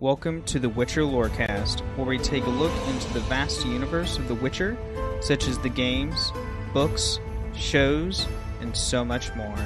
Welcome 0.00 0.44
to 0.44 0.60
the 0.60 0.68
Witcher 0.68 1.00
Lorecast, 1.00 1.80
where 1.96 2.06
we 2.06 2.18
take 2.18 2.46
a 2.46 2.50
look 2.50 2.70
into 2.86 3.12
the 3.14 3.20
vast 3.22 3.66
universe 3.66 4.16
of 4.16 4.28
The 4.28 4.34
Witcher, 4.36 4.78
such 5.20 5.48
as 5.48 5.58
the 5.58 5.68
games, 5.68 6.30
books, 6.72 7.18
shows, 7.52 8.24
and 8.60 8.76
so 8.76 9.04
much 9.04 9.34
more. 9.34 9.58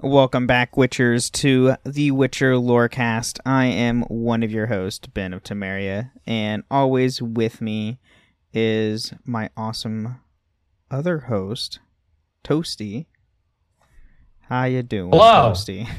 Welcome 0.00 0.46
back, 0.46 0.76
Witchers, 0.76 1.30
to 1.32 1.76
the 1.84 2.10
Witcher 2.10 2.54
Lorecast. 2.54 3.38
I 3.44 3.66
am 3.66 4.04
one 4.04 4.42
of 4.42 4.50
your 4.50 4.68
hosts, 4.68 5.08
Ben 5.08 5.34
of 5.34 5.42
Temeria, 5.42 6.10
and 6.26 6.62
always 6.70 7.20
with 7.20 7.60
me 7.60 7.98
is 8.50 9.12
my 9.26 9.50
awesome 9.58 10.22
other 10.90 11.18
host, 11.18 11.80
Toasty. 12.42 13.04
How 14.48 14.64
you 14.64 14.82
doing, 14.82 15.10
Hello. 15.10 15.52
Toasty? 15.52 15.88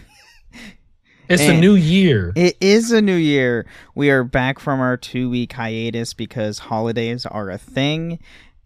It's 1.27 1.41
a 1.41 1.59
new 1.59 1.73
year. 1.73 2.33
It 2.35 2.55
is 2.61 2.91
a 2.91 3.01
new 3.01 3.15
year. 3.15 3.65
We 3.95 4.11
are 4.11 4.23
back 4.23 4.59
from 4.59 4.79
our 4.79 4.95
two 4.95 5.27
week 5.27 5.53
hiatus 5.53 6.13
because 6.13 6.59
holidays 6.59 7.25
are 7.25 7.49
a 7.49 7.57
thing, 7.57 8.19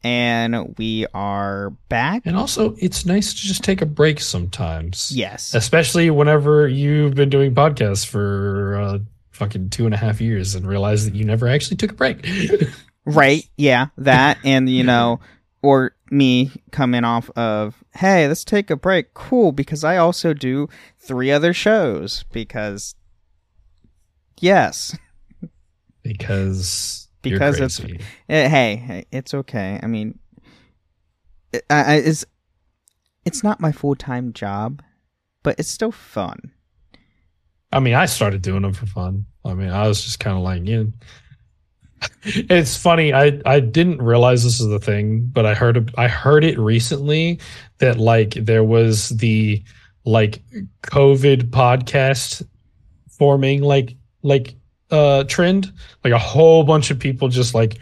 and 0.04 0.76
we 0.78 1.06
are 1.14 1.70
back. 1.88 2.24
And 2.26 2.36
also, 2.36 2.76
it's 2.78 3.06
nice 3.06 3.34
to 3.34 3.40
just 3.40 3.64
take 3.64 3.82
a 3.82 3.86
break 3.86 4.20
sometimes. 4.20 5.10
Yes. 5.10 5.54
Especially 5.54 6.10
whenever 6.10 6.68
you've 6.68 7.16
been 7.16 7.30
doing 7.30 7.56
podcasts 7.56 8.06
for 8.06 8.76
uh, 8.76 9.00
fucking 9.32 9.70
two 9.70 9.86
and 9.86 9.94
a 9.94 9.98
half 9.98 10.20
years 10.20 10.54
and 10.54 10.68
realize 10.68 11.06
that 11.06 11.16
you 11.16 11.24
never 11.24 11.48
actually 11.48 11.78
took 11.78 11.92
a 11.92 11.96
break. 11.96 12.28
Right. 13.06 13.50
Yeah. 13.56 13.88
That, 13.98 14.38
and, 14.44 14.70
you 14.70 14.84
know, 14.84 15.20
or 15.64 15.96
me 16.12 16.52
coming 16.72 17.04
off 17.04 17.30
of, 17.32 17.84
hey, 17.96 18.28
let's 18.28 18.44
take 18.44 18.70
a 18.70 18.76
break. 18.76 19.14
Cool. 19.14 19.52
Because 19.52 19.84
I 19.84 19.98
also 19.98 20.34
do 20.34 20.68
three 20.98 21.32
other 21.32 21.54
shows. 21.54 22.24
Because, 22.32 22.96
yes. 24.40 24.98
because 26.04 27.08
Because 27.22 27.56
it's- 27.56 27.80
crazy. 27.80 28.00
Eh, 28.30 28.48
hey, 28.48 28.76
hey, 28.78 29.06
it's 29.12 29.34
okay. 29.34 29.80
I 29.84 29.88
mean, 29.88 30.18
it, 31.52 31.66
I, 31.70 31.84
I, 31.84 31.94
it's 31.96 32.26
it's 33.26 33.44
not 33.44 33.60
my 33.60 33.74
full 33.74 33.96
time 33.96 34.32
job, 34.32 34.82
but 35.44 35.60
it's 35.60 35.70
still 35.70 35.92
fun. 35.92 36.54
I 37.74 37.80
mean, 37.82 37.94
I 37.94 38.06
started 38.06 38.42
doing 38.42 38.62
them 38.62 38.74
for 38.74 38.86
fun. 38.86 39.26
I 39.44 39.54
mean, 39.54 39.70
I 39.70 39.86
was 39.88 40.02
just 40.04 40.20
kind 40.22 40.38
of 40.38 40.44
like, 40.44 40.66
you 40.66 40.84
know. 40.84 40.92
It's 42.24 42.76
funny. 42.78 43.14
I 43.14 43.40
I 43.46 43.60
didn't 43.60 44.02
realize 44.02 44.44
this 44.44 44.60
is 44.60 44.68
the 44.68 44.80
thing, 44.80 45.26
but 45.34 45.46
I 45.46 45.54
heard 45.54 45.94
I 45.98 46.08
heard 46.08 46.44
it 46.44 46.58
recently 46.60 47.40
that 47.80 47.98
like 47.98 48.32
there 48.34 48.64
was 48.64 49.10
the 49.10 49.64
like 50.06 50.42
COVID 50.84 51.50
podcast 51.50 52.44
forming 53.10 53.62
like 53.62 53.96
like 54.22 54.56
uh 54.92 55.24
trend. 55.26 55.72
Like 56.04 56.14
a 56.14 56.20
whole 56.20 56.64
bunch 56.64 56.92
of 56.92 57.00
people 57.00 57.28
just 57.30 57.54
like 57.54 57.78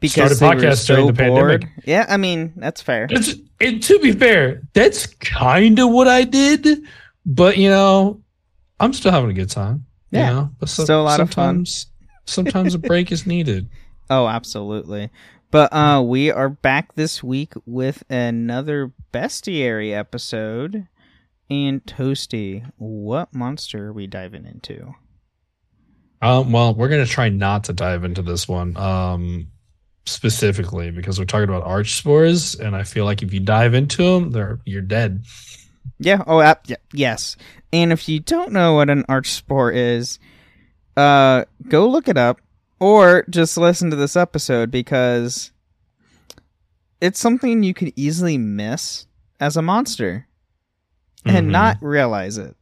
Because 0.00 0.36
Started 0.36 0.62
podcasts 0.62 0.86
during 0.86 1.06
so 1.06 1.12
the 1.12 1.12
pandemic. 1.12 1.68
Yeah, 1.84 2.06
I 2.08 2.16
mean 2.16 2.52
that's 2.56 2.82
fair. 2.82 3.06
it's 3.10 3.34
and 3.60 3.82
to 3.82 3.98
be 4.00 4.12
fair, 4.12 4.62
that's 4.74 5.06
kind 5.06 5.78
of 5.78 5.90
what 5.90 6.08
I 6.08 6.24
did, 6.24 6.82
but 7.24 7.56
you 7.56 7.70
know, 7.70 8.20
I'm 8.78 8.92
still 8.92 9.12
having 9.12 9.30
a 9.30 9.34
good 9.34 9.50
time. 9.50 9.86
you 10.10 10.18
Yeah. 10.20 10.30
know? 10.32 10.50
but 10.60 10.68
Still 10.68 11.00
a 11.00 11.02
lot 11.02 11.20
of 11.20 11.32
fun. 11.32 11.64
Sometimes, 12.26 12.74
a 12.74 12.78
break 12.78 13.12
is 13.12 13.26
needed. 13.26 13.68
Oh, 14.08 14.28
absolutely. 14.28 15.10
But 15.50 15.72
uh, 15.72 16.00
we 16.00 16.30
are 16.30 16.48
back 16.48 16.94
this 16.94 17.24
week 17.24 17.54
with 17.66 18.04
another 18.08 18.92
bestiary 19.12 19.92
episode. 19.92 20.86
And 21.50 21.84
Toasty, 21.84 22.70
what 22.76 23.34
monster 23.34 23.88
are 23.88 23.92
we 23.92 24.06
diving 24.06 24.46
into? 24.46 24.94
Um, 26.22 26.52
well, 26.52 26.74
we're 26.74 26.88
gonna 26.88 27.06
try 27.06 27.28
not 27.28 27.64
to 27.64 27.72
dive 27.72 28.04
into 28.04 28.22
this 28.22 28.48
one 28.48 28.76
um, 28.76 29.48
specifically 30.06 30.90
because 30.90 31.18
we're 31.18 31.24
talking 31.24 31.48
about 31.48 31.64
arch 31.64 31.96
spores, 31.96 32.54
and 32.54 32.74
I 32.74 32.84
feel 32.84 33.04
like 33.04 33.22
if 33.22 33.32
you 33.32 33.40
dive 33.40 33.74
into 33.74 34.02
them, 34.02 34.30
they're 34.30 34.60
you're 34.64 34.82
dead. 34.82 35.24
Yeah. 35.98 36.22
Oh, 36.26 36.38
uh, 36.38 36.54
yeah, 36.66 36.76
yes. 36.92 37.36
And 37.72 37.92
if 37.92 38.08
you 38.08 38.20
don't 38.20 38.52
know 38.52 38.74
what 38.74 38.90
an 38.90 39.04
arch 39.08 39.32
spore 39.32 39.70
is, 39.70 40.18
uh, 40.96 41.44
go 41.68 41.88
look 41.88 42.08
it 42.08 42.16
up 42.16 42.40
or 42.80 43.24
just 43.30 43.56
listen 43.56 43.90
to 43.90 43.96
this 43.96 44.16
episode 44.16 44.70
because 44.70 45.50
it's 47.00 47.20
something 47.20 47.62
you 47.62 47.74
could 47.74 47.92
easily 47.96 48.38
miss 48.38 49.06
as 49.40 49.56
a 49.56 49.62
monster 49.62 50.26
and 51.24 51.48
Mhm. 51.48 51.50
not 51.50 51.78
realize 51.82 52.38
it. 52.38 52.56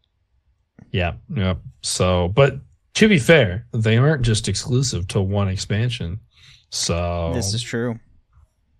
Yeah, 0.91 1.15
yeah. 1.35 1.55
So, 1.83 2.29
but 2.29 2.59
to 2.95 3.09
be 3.09 3.19
fair, 3.19 3.67
they 3.73 3.97
aren't 3.97 4.23
just 4.23 4.49
exclusive 4.49 5.07
to 5.09 5.21
one 5.21 5.49
expansion. 5.49 6.21
So 6.71 7.33
This 7.35 7.55
is 7.55 7.63
true. 7.63 7.99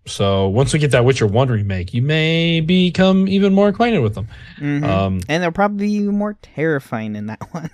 So 0.07 0.49
once 0.49 0.73
we 0.73 0.79
get 0.79 0.91
that 0.91 1.05
Witcher 1.05 1.27
One 1.27 1.49
remake, 1.49 1.95
you 1.95 2.03
may 2.03 2.61
become 2.61 3.27
even 3.27 3.55
more 3.55 3.69
acquainted 3.69 4.01
with 4.01 4.15
them. 4.15 4.29
Mhm. 4.59 4.85
Um, 4.85 5.21
and 5.29 5.43
they'll 5.43 5.51
probably 5.53 5.87
be 5.87 6.01
more 6.01 6.37
terrifying 6.43 7.17
in 7.17 7.27
that 7.27 7.41
one 7.55 7.71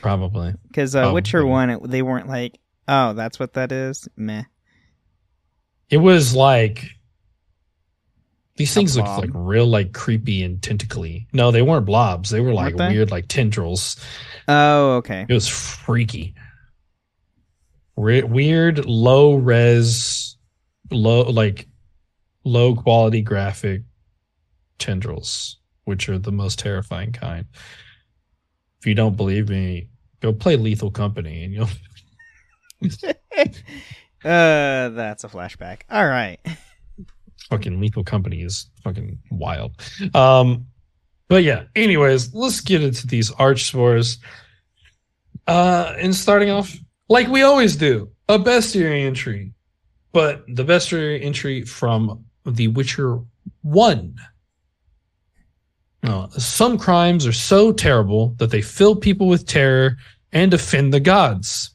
probably. 0.00 0.54
because 0.68 0.94
uh, 0.94 1.10
Witcher 1.12 1.44
one, 1.44 1.70
it, 1.70 1.90
they 1.90 2.02
weren't 2.02 2.28
like, 2.28 2.58
oh, 2.88 3.12
that's 3.14 3.38
what 3.38 3.54
that 3.54 3.72
is. 3.72 4.08
Meh. 4.16 4.44
It 5.90 5.98
was 5.98 6.34
like 6.34 6.84
these 8.56 8.70
A 8.72 8.74
things 8.74 8.96
looked 8.96 9.08
like 9.08 9.30
real, 9.32 9.66
like 9.66 9.92
creepy 9.92 10.42
and 10.42 10.62
tentacly. 10.62 11.26
No, 11.32 11.50
they 11.50 11.62
weren't 11.62 11.86
blobs. 11.86 12.30
They 12.30 12.40
were 12.40 12.52
like 12.52 12.76
they? 12.76 12.88
weird, 12.88 13.10
like 13.10 13.26
tendrils. 13.28 13.96
Oh, 14.46 14.96
okay. 14.96 15.26
It 15.28 15.32
was 15.32 15.48
freaky. 15.48 16.34
Re- 17.96 18.22
weird, 18.22 18.86
low 18.86 19.34
res, 19.34 20.36
low 20.90 21.22
like 21.22 21.66
low 22.44 22.76
quality 22.76 23.22
graphic 23.22 23.82
tendrils, 24.78 25.58
which 25.84 26.08
are 26.08 26.18
the 26.18 26.32
most 26.32 26.58
terrifying 26.58 27.12
kind. 27.12 27.46
If 28.84 28.88
you 28.88 28.94
don't 28.94 29.16
believe 29.16 29.48
me, 29.48 29.88
go 30.20 30.30
play 30.30 30.56
Lethal 30.56 30.90
Company 30.90 31.44
and 31.44 31.54
you'll 31.54 31.70
Uh, 34.22 34.90
that's 34.90 35.24
a 35.24 35.28
flashback. 35.28 35.80
All 35.90 36.06
right. 36.06 36.38
fucking 37.48 37.80
Lethal 37.80 38.04
Company 38.04 38.42
is 38.42 38.68
fucking 38.82 39.18
wild. 39.30 39.72
Um, 40.14 40.66
but 41.28 41.44
yeah. 41.44 41.62
Anyways, 41.74 42.34
let's 42.34 42.60
get 42.60 42.82
into 42.82 43.06
these 43.06 43.30
arch 43.30 43.64
spores. 43.64 44.18
Uh, 45.46 45.94
and 45.98 46.14
starting 46.14 46.50
off 46.50 46.76
like 47.08 47.28
we 47.28 47.40
always 47.40 47.76
do, 47.76 48.10
a 48.28 48.38
bestiary 48.38 49.06
entry, 49.06 49.54
but 50.12 50.44
the 50.46 50.64
bestiary 50.64 51.24
entry 51.24 51.62
from 51.64 52.22
The 52.44 52.68
Witcher 52.68 53.20
One. 53.62 54.16
Some 56.38 56.78
crimes 56.78 57.26
are 57.26 57.32
so 57.32 57.72
terrible 57.72 58.34
that 58.38 58.50
they 58.50 58.60
fill 58.60 58.96
people 58.96 59.28
with 59.28 59.46
terror 59.46 59.96
and 60.32 60.52
offend 60.52 60.92
the 60.92 61.00
gods. 61.00 61.70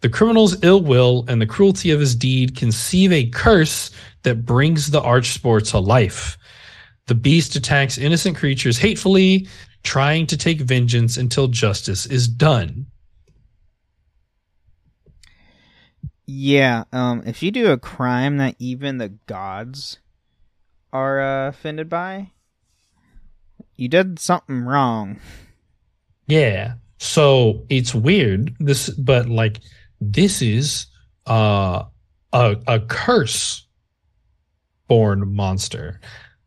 The 0.00 0.08
criminal's 0.08 0.62
ill 0.62 0.80
will 0.80 1.24
and 1.26 1.40
the 1.40 1.46
cruelty 1.46 1.90
of 1.90 1.98
his 1.98 2.14
deed 2.14 2.56
conceive 2.56 3.12
a 3.12 3.28
curse 3.28 3.90
that 4.22 4.44
brings 4.44 4.90
the 4.90 5.00
archspore 5.00 5.68
to 5.70 5.78
life. 5.78 6.38
The 7.06 7.16
beast 7.16 7.56
attacks 7.56 7.98
innocent 7.98 8.36
creatures 8.36 8.78
hatefully, 8.78 9.48
trying 9.82 10.26
to 10.28 10.36
take 10.36 10.60
vengeance 10.60 11.16
until 11.16 11.48
justice 11.48 12.06
is 12.06 12.28
done. 12.28 12.86
Yeah, 16.26 16.84
um, 16.92 17.22
if 17.26 17.42
you 17.42 17.50
do 17.50 17.72
a 17.72 17.78
crime 17.78 18.36
that 18.36 18.54
even 18.58 18.98
the 18.98 19.08
gods 19.26 19.98
are 20.92 21.20
uh, 21.20 21.48
offended 21.48 21.88
by, 21.88 22.32
you 23.78 23.88
did 23.88 24.18
something 24.18 24.60
wrong. 24.62 25.18
Yeah. 26.26 26.74
So 26.98 27.64
it's 27.70 27.94
weird. 27.94 28.54
This, 28.58 28.90
but 28.90 29.28
like, 29.28 29.60
this 30.00 30.42
is 30.42 30.86
uh, 31.26 31.84
a 32.32 32.56
a 32.66 32.80
curse 32.80 33.66
born 34.88 35.34
monster, 35.34 36.00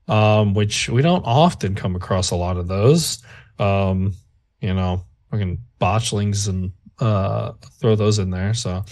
um, 0.07 0.53
which 0.53 0.89
we 0.89 1.01
don't 1.01 1.23
often 1.25 1.73
come 1.75 1.95
across 1.95 2.31
a 2.31 2.35
lot 2.35 2.57
of 2.57 2.67
those. 2.67 3.23
Um, 3.59 4.13
you 4.59 4.73
know, 4.73 5.05
fucking 5.31 5.59
botchlings 5.79 6.47
and 6.49 6.71
uh, 6.99 7.53
throw 7.79 7.95
those 7.95 8.19
in 8.19 8.29
there. 8.29 8.53
So 8.53 8.83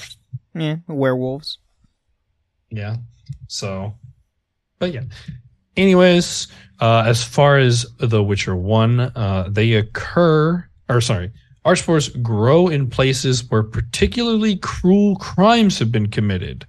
Yeah, 0.56 0.77
werewolves. 0.88 1.59
yeah. 2.69 2.95
So, 3.47 3.95
but 4.80 4.94
yeah. 4.94 5.03
Anyways, 5.79 6.49
uh, 6.81 7.03
as 7.05 7.23
far 7.23 7.57
as 7.57 7.85
The 7.99 8.21
Witcher 8.21 8.53
1, 8.53 8.99
uh, 8.99 9.47
they 9.49 9.75
occur, 9.75 10.67
or 10.89 10.99
sorry, 10.99 11.31
Archspores 11.65 12.21
grow 12.21 12.67
in 12.67 12.89
places 12.89 13.49
where 13.49 13.63
particularly 13.63 14.57
cruel 14.57 15.15
crimes 15.15 15.79
have 15.79 15.89
been 15.89 16.09
committed 16.09 16.67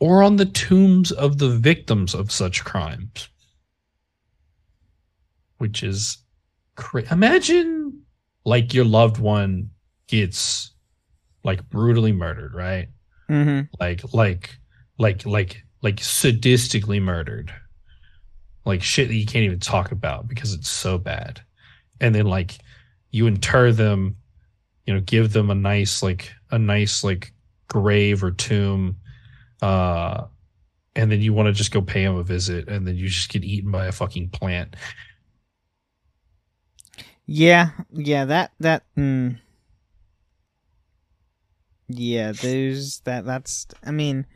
or 0.00 0.22
on 0.22 0.36
the 0.36 0.44
tombs 0.44 1.12
of 1.12 1.38
the 1.38 1.48
victims 1.48 2.14
of 2.14 2.30
such 2.30 2.62
crimes. 2.62 3.30
Which 5.56 5.82
is 5.82 6.18
cra- 6.76 7.10
imagine 7.10 8.02
like 8.44 8.74
your 8.74 8.84
loved 8.84 9.16
one 9.16 9.70
gets 10.08 10.74
like 11.42 11.66
brutally 11.70 12.12
murdered, 12.12 12.54
right? 12.54 12.88
Mm-hmm. 13.30 13.72
like 13.80 14.02
like 14.12 14.58
like 14.98 15.24
like 15.24 15.64
like 15.80 15.96
sadistically 15.96 17.00
murdered 17.00 17.50
like 18.64 18.82
shit 18.82 19.08
that 19.08 19.14
you 19.14 19.26
can't 19.26 19.44
even 19.44 19.58
talk 19.58 19.92
about 19.92 20.28
because 20.28 20.54
it's 20.54 20.68
so 20.68 20.98
bad 20.98 21.40
and 22.00 22.14
then 22.14 22.26
like 22.26 22.58
you 23.10 23.26
inter 23.26 23.72
them 23.72 24.16
you 24.86 24.94
know 24.94 25.00
give 25.00 25.32
them 25.32 25.50
a 25.50 25.54
nice 25.54 26.02
like 26.02 26.32
a 26.50 26.58
nice 26.58 27.04
like 27.04 27.32
grave 27.68 28.22
or 28.22 28.30
tomb 28.30 28.96
uh 29.62 30.24
and 30.94 31.10
then 31.10 31.22
you 31.22 31.32
want 31.32 31.46
to 31.46 31.52
just 31.52 31.72
go 31.72 31.80
pay 31.80 32.04
them 32.04 32.16
a 32.16 32.22
visit 32.22 32.68
and 32.68 32.86
then 32.86 32.96
you 32.96 33.08
just 33.08 33.30
get 33.30 33.44
eaten 33.44 33.70
by 33.70 33.86
a 33.86 33.92
fucking 33.92 34.28
plant 34.28 34.76
Yeah, 37.26 37.70
yeah, 37.92 38.24
that 38.26 38.52
that. 38.60 38.82
Mm, 38.96 39.38
yeah, 41.88 42.32
there's 42.32 43.00
that. 43.00 43.24
That's. 43.24 43.66
I 43.84 43.90
mean, 43.90 44.26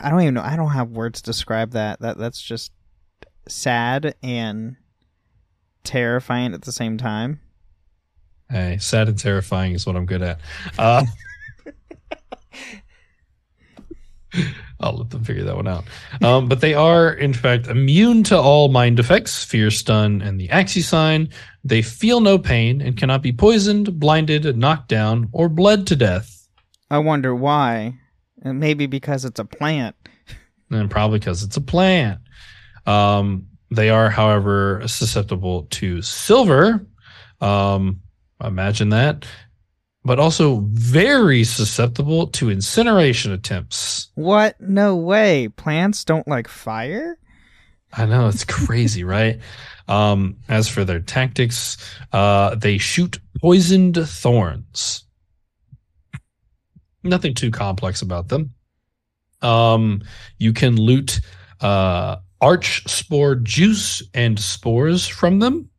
I 0.00 0.10
don't 0.10 0.20
even 0.22 0.34
know. 0.34 0.42
I 0.42 0.56
don't 0.56 0.70
have 0.72 0.90
words 0.90 1.22
to 1.22 1.30
describe 1.30 1.72
that. 1.72 2.00
That 2.00 2.18
that's 2.18 2.40
just 2.40 2.72
sad 3.48 4.14
and 4.22 4.76
terrifying 5.84 6.52
at 6.52 6.62
the 6.62 6.72
same 6.72 6.98
time. 6.98 7.40
hey 8.50 8.76
sad 8.80 9.08
and 9.08 9.16
terrifying 9.18 9.72
is 9.72 9.86
what 9.86 9.94
i'm 9.94 10.04
good 10.04 10.20
at 10.22 10.40
uh 10.78 11.04
I'll 14.80 14.98
let 14.98 15.10
them 15.10 15.24
figure 15.24 15.44
that 15.44 15.56
one 15.56 15.66
out. 15.68 15.84
Um, 16.22 16.48
but 16.48 16.60
they 16.60 16.74
are, 16.74 17.10
in 17.10 17.32
fact, 17.32 17.66
immune 17.68 18.22
to 18.24 18.36
all 18.38 18.68
mind 18.68 18.98
effects, 18.98 19.42
fear, 19.42 19.70
stun, 19.70 20.20
and 20.20 20.38
the 20.38 20.48
Axii 20.48 20.82
sign. 20.82 21.30
They 21.64 21.80
feel 21.80 22.20
no 22.20 22.36
pain 22.38 22.82
and 22.82 22.96
cannot 22.96 23.22
be 23.22 23.32
poisoned, 23.32 23.98
blinded, 23.98 24.54
knocked 24.58 24.88
down, 24.88 25.30
or 25.32 25.48
bled 25.48 25.86
to 25.86 25.96
death. 25.96 26.46
I 26.90 26.98
wonder 26.98 27.34
why. 27.34 27.94
And 28.42 28.60
maybe 28.60 28.86
because 28.86 29.24
it's 29.24 29.40
a 29.40 29.44
plant. 29.44 29.96
And 30.70 30.90
probably 30.90 31.18
because 31.18 31.42
it's 31.42 31.56
a 31.56 31.60
plant. 31.60 32.20
Um, 32.86 33.46
they 33.70 33.90
are, 33.90 34.10
however, 34.10 34.82
susceptible 34.86 35.64
to 35.70 36.02
silver. 36.02 36.86
Um, 37.40 38.00
imagine 38.42 38.90
that. 38.90 39.26
But 40.04 40.20
also 40.20 40.60
very 40.70 41.42
susceptible 41.42 42.28
to 42.28 42.50
incineration 42.50 43.32
attempts. 43.32 44.10
What? 44.14 44.60
No 44.60 44.94
way. 44.94 45.48
Plants 45.48 46.04
don't 46.04 46.28
like 46.28 46.46
fire? 46.46 47.18
I 47.92 48.06
know 48.06 48.28
it's 48.28 48.44
crazy, 48.44 49.02
right? 49.04 49.40
Um, 49.88 50.36
as 50.48 50.68
for 50.68 50.84
their 50.84 51.00
tactics, 51.00 51.76
uh, 52.12 52.54
they 52.54 52.78
shoot 52.78 53.18
poisoned 53.40 53.96
thorns. 54.08 55.05
Nothing 57.08 57.34
too 57.34 57.50
complex 57.50 58.02
about 58.02 58.28
them. 58.28 58.52
Um, 59.42 60.02
you 60.38 60.52
can 60.52 60.76
loot 60.76 61.20
uh, 61.60 62.16
arch 62.40 62.86
spore 62.88 63.36
juice 63.36 64.02
and 64.14 64.38
spores 64.38 65.06
from 65.06 65.38
them, 65.38 65.70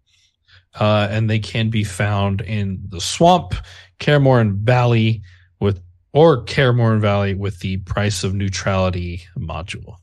uh, 0.80 1.08
and 1.10 1.30
they 1.30 1.40
can 1.40 1.70
be 1.70 1.84
found 1.84 2.42
in 2.42 2.80
the 2.90 3.02
swamp, 3.02 3.56
Kaer 4.00 4.20
Morhen 4.20 4.58
Valley, 4.60 5.22
with 5.60 5.82
or 6.14 6.44
Kaer 6.44 6.74
Morhen 6.74 7.02
Valley 7.02 7.34
with 7.34 7.60
the 7.60 7.78
price 7.78 8.24
of 8.24 8.34
neutrality 8.34 9.24
module. 9.38 9.98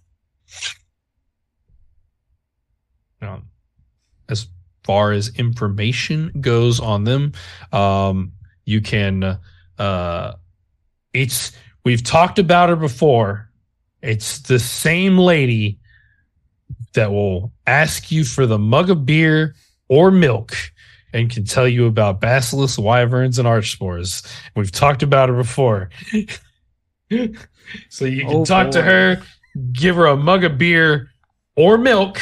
Um, 3.23 3.49
as 4.29 4.49
far 4.85 5.13
as 5.13 5.35
information 5.37 6.33
goes 6.41 6.81
on 6.81 7.05
them, 7.05 7.33
um, 7.73 8.33
you 8.65 8.81
can. 8.81 9.39
Uh, 9.79 10.33
it's 11.15 11.53
we've 11.85 12.03
talked 12.03 12.39
about 12.39 12.69
her 12.69 12.77
before. 12.77 13.49
It's 14.03 14.41
the 14.41 14.59
same 14.59 15.17
lady 15.17 15.79
that 16.93 17.11
will 17.11 17.53
ask 17.67 18.13
you 18.13 18.25
for 18.25 18.47
the 18.47 18.59
mug 18.59 18.91
of 18.91 19.07
beer 19.07 19.55
or 19.89 20.11
milk 20.11 20.55
and 21.13 21.31
can 21.31 21.45
tell 21.45 21.67
you 21.67 21.87
about 21.87 22.21
basilisks, 22.21 22.79
wyverns, 22.79 23.39
and 23.39 23.49
arch 23.49 23.73
spores. 23.73 24.23
We've 24.55 24.71
talked 24.73 25.03
about 25.03 25.29
her 25.29 25.37
before. 25.37 25.91
so 27.89 28.05
you 28.05 28.23
can 28.27 28.37
Oh, 28.37 28.45
talk 28.45 28.71
to 28.73 28.83
her, 28.83 29.23
give 29.73 29.97
her 29.97 30.07
a 30.07 30.17
mug 30.17 30.45
of 30.45 30.59
beer 30.59 31.09
or 31.57 31.79
milk, 31.79 32.21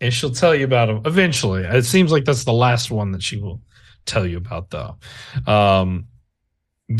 and 0.00 0.12
she'll 0.12 0.30
tell 0.30 0.54
you 0.54 0.64
about 0.64 0.86
them 0.86 1.02
eventually. 1.04 1.64
It 1.64 1.84
seems 1.84 2.12
like 2.12 2.24
that's 2.24 2.44
the 2.44 2.52
last 2.52 2.90
one 2.90 3.12
that 3.12 3.22
she 3.22 3.36
will 3.38 3.60
tell 4.06 4.26
you 4.26 4.36
about, 4.36 4.70
though. 4.70 4.96
Um, 5.46 6.06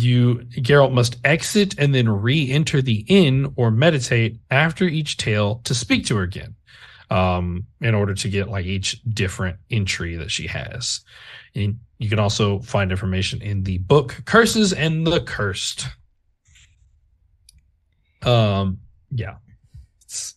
you 0.01 0.47
Geralt 0.57 0.93
must 0.93 1.17
exit 1.25 1.75
and 1.79 1.95
then 1.95 2.09
re-enter 2.09 2.81
the 2.83 3.05
inn 3.09 3.53
or 3.57 3.71
meditate 3.71 4.39
after 4.51 4.85
each 4.85 5.17
tale 5.17 5.61
to 5.65 5.75
speak 5.75 6.07
to 6.07 6.17
her 6.17 6.23
again. 6.23 6.55
Um, 7.11 7.67
in 7.83 7.95
order 7.95 8.15
to 8.15 8.29
get 8.31 8.49
like 8.49 8.65
each 8.65 9.03
different 9.03 9.59
entry 9.71 10.17
that 10.17 10.31
she 10.31 10.47
has. 10.47 11.03
And 11.55 11.79
you 11.99 12.09
can 12.09 12.19
also 12.19 12.61
find 12.61 12.91
information 12.91 13.43
in 13.43 13.65
the 13.65 13.77
book 13.79 14.23
Curses 14.25 14.73
and 14.73 15.07
the 15.07 15.21
Cursed. 15.21 15.89
Um, 18.23 18.79
yeah. 19.11 19.35
It's, 20.05 20.37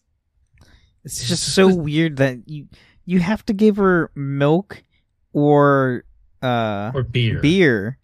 It's 1.06 1.28
just 1.30 1.56
so 1.56 1.74
weird 1.74 2.18
that 2.18 2.40
you 2.46 2.68
you 3.06 3.20
have 3.20 3.46
to 3.46 3.54
give 3.54 3.78
her 3.78 4.12
milk 4.14 4.84
or 5.32 6.04
uh 6.42 6.92
or 6.94 7.04
beer. 7.04 7.40
beer 7.40 7.98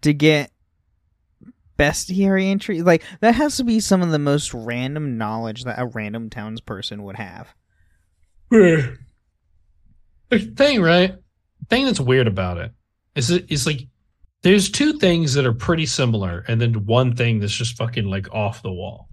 to 0.00 0.12
get 0.12 0.50
bestiary 1.80 2.46
entry. 2.46 2.82
Like 2.82 3.02
that 3.20 3.34
has 3.34 3.56
to 3.56 3.64
be 3.64 3.80
some 3.80 4.02
of 4.02 4.10
the 4.10 4.18
most 4.18 4.52
random 4.52 5.16
knowledge 5.16 5.64
that 5.64 5.78
a 5.78 5.86
random 5.86 6.28
townsperson 6.30 7.00
would 7.00 7.16
have. 7.16 7.54
the 8.50 8.98
thing, 10.56 10.82
right? 10.82 11.14
The 11.60 11.66
thing 11.66 11.84
that's 11.86 12.00
weird 12.00 12.26
about 12.26 12.58
it 12.58 12.72
is 13.14 13.30
it 13.30 13.50
is 13.50 13.66
like 13.66 13.86
there's 14.42 14.70
two 14.70 14.94
things 14.94 15.34
that 15.34 15.46
are 15.46 15.52
pretty 15.52 15.86
similar, 15.86 16.44
and 16.48 16.60
then 16.60 16.86
one 16.86 17.14
thing 17.14 17.40
that's 17.40 17.52
just 17.54 17.76
fucking 17.76 18.04
like 18.06 18.32
off 18.32 18.62
the 18.62 18.72
wall. 18.72 19.08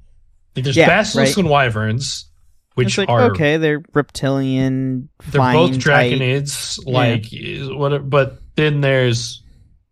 Like 0.55 0.63
there's 0.63 0.77
Yeah, 0.77 0.87
basilisks 0.87 1.35
right. 1.37 1.41
and 1.43 1.49
wyverns, 1.49 2.29
which 2.75 2.97
like 2.97 3.09
are 3.09 3.31
okay, 3.31 3.57
they're 3.57 3.83
reptilian. 3.93 5.09
they're 5.27 5.41
both 5.41 5.71
type. 5.73 5.79
draconids, 5.81 6.79
like 6.85 7.31
is 7.33 7.69
whatever. 7.71 8.03
But 8.03 8.39
then 8.55 8.81
there's 8.81 9.43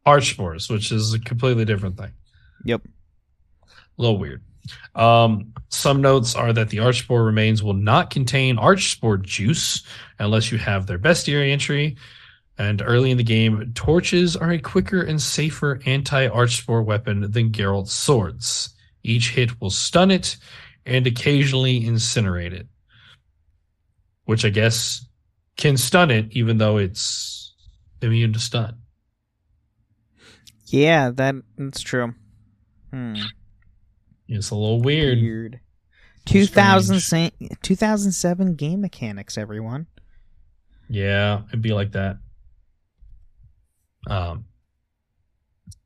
archspores, 0.05 0.69
which 0.69 0.91
is 0.91 1.13
a 1.13 1.19
completely 1.19 1.65
different 1.65 1.97
thing. 1.97 2.11
Yep. 2.65 2.81
a 3.97 4.01
little 4.01 4.17
weird. 4.17 4.43
Um, 4.95 5.53
some 5.69 6.01
notes 6.01 6.35
are 6.35 6.51
that 6.53 6.69
the 6.69 6.77
Archspore 6.77 7.25
remains 7.25 7.61
will 7.63 7.73
not 7.73 8.09
contain 8.09 8.57
Archspore 8.57 9.21
juice 9.21 9.83
unless 10.19 10.51
you 10.51 10.57
have 10.57 10.87
their 10.87 10.99
bestiary 10.99 11.51
entry. 11.51 11.95
And 12.57 12.81
early 12.81 13.11
in 13.11 13.17
the 13.17 13.23
game, 13.23 13.71
torches 13.75 14.35
are 14.35 14.51
a 14.51 14.59
quicker 14.59 15.01
and 15.01 15.21
safer 15.21 15.81
anti 15.85 16.27
Archspore 16.27 16.83
weapon 16.85 17.31
than 17.31 17.51
Geralt's 17.51 17.93
swords. 17.93 18.69
Each 19.03 19.31
hit 19.31 19.61
will 19.61 19.69
stun 19.69 20.09
it 20.11 20.37
and 20.85 21.05
occasionally 21.07 21.81
incinerate 21.83 22.53
it. 22.53 22.67
which 24.25 24.45
I 24.45 24.49
guess 24.49 25.05
can 25.57 25.77
stun 25.77 26.11
it, 26.11 26.27
even 26.31 26.57
though 26.57 26.77
it's 26.77 27.53
immune 28.01 28.33
to 28.33 28.39
stun. 28.39 28.79
Yeah, 30.67 31.11
that 31.11 31.35
that's 31.57 31.81
true. 31.81 32.13
Hmm. 32.95 33.15
It's 34.29 34.51
a 34.51 34.55
little 34.55 34.81
weird. 34.81 35.19
Weird. 35.19 35.59
2000 36.27 37.01
2007 37.61 38.55
game 38.55 38.79
mechanics, 38.79 39.37
everyone. 39.37 39.87
Yeah, 40.87 41.41
it'd 41.49 41.61
be 41.61 41.73
like 41.73 41.91
that. 41.91 42.19
Um. 44.07 44.45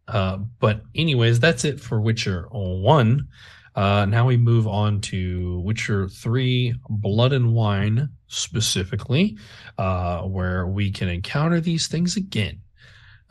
Uh, 0.07 0.37
but 0.59 0.83
anyways, 0.95 1.39
that's 1.39 1.65
it 1.65 1.79
for 1.79 1.99
Witcher 1.99 2.47
One. 2.51 3.27
Uh, 3.75 4.05
now 4.05 4.27
we 4.27 4.37
move 4.37 4.67
on 4.67 5.01
to 5.01 5.61
Witcher 5.61 6.09
Three: 6.09 6.75
Blood 6.89 7.33
and 7.33 7.55
Wine, 7.55 8.09
specifically, 8.27 9.35
uh, 9.79 10.21
where 10.21 10.67
we 10.67 10.91
can 10.91 11.09
encounter 11.09 11.59
these 11.59 11.87
things 11.87 12.17
again, 12.17 12.61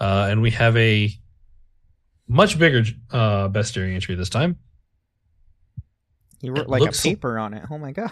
uh, 0.01 0.27
and 0.29 0.43
we 0.43 0.51
have 0.51 0.77
a 0.77 1.13
much 2.29 2.59
bigger 2.59 2.85
uh, 3.11 3.49
bestiary 3.49 3.95
entry 3.95 4.15
this 4.15 4.29
time. 4.29 4.57
You 6.41 6.53
wrote 6.53 6.67
It 6.67 6.69
like 6.69 6.83
a 6.89 6.93
paper 6.93 7.39
on 7.39 7.55
it. 7.55 7.65
Oh 7.71 7.79
my 7.79 7.93
god. 7.93 8.11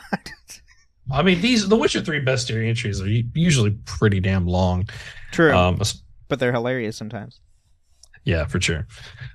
I 1.11 1.23
mean, 1.23 1.41
these 1.41 1.69
the 1.69 1.77
Witcher 1.77 2.01
Three 2.01 2.21
bestiary 2.25 2.69
entries 2.69 3.01
are 3.01 3.07
usually 3.07 3.71
pretty 3.85 4.19
damn 4.19 4.47
long. 4.47 4.89
True, 5.31 5.55
Um, 5.55 5.81
but 6.29 6.41
they're 6.41 6.53
hilarious 6.53 6.97
sometimes. 6.97 7.41
Yeah, 8.25 8.47
for 8.47 8.61
sure. 8.61 8.89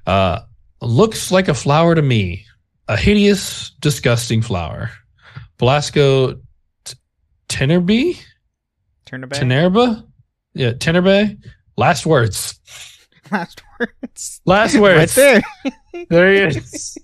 Uh, 0.05 0.41
looks 0.81 1.31
like 1.31 1.47
a 1.47 1.53
flower 1.53 1.95
to 1.95 2.01
me. 2.01 2.45
A 2.89 2.97
hideous, 2.97 3.69
disgusting 3.79 4.41
flower. 4.41 4.91
Blasco 5.57 6.33
t- 6.83 6.95
Tenerby? 7.47 8.19
Turn 9.05 9.23
it 9.23 9.27
back. 9.29 9.39
Tenerba? 9.39 10.05
Yeah, 10.53 10.71
Tenerbe. 10.73 11.37
Last 11.77 12.05
words. 12.05 12.59
Last 13.31 13.61
words. 13.79 14.41
Last 14.45 14.73
right 14.75 14.81
words. 14.81 15.15
there. 15.15 15.41
There 16.09 16.33
he 16.33 16.39
is. 16.57 16.97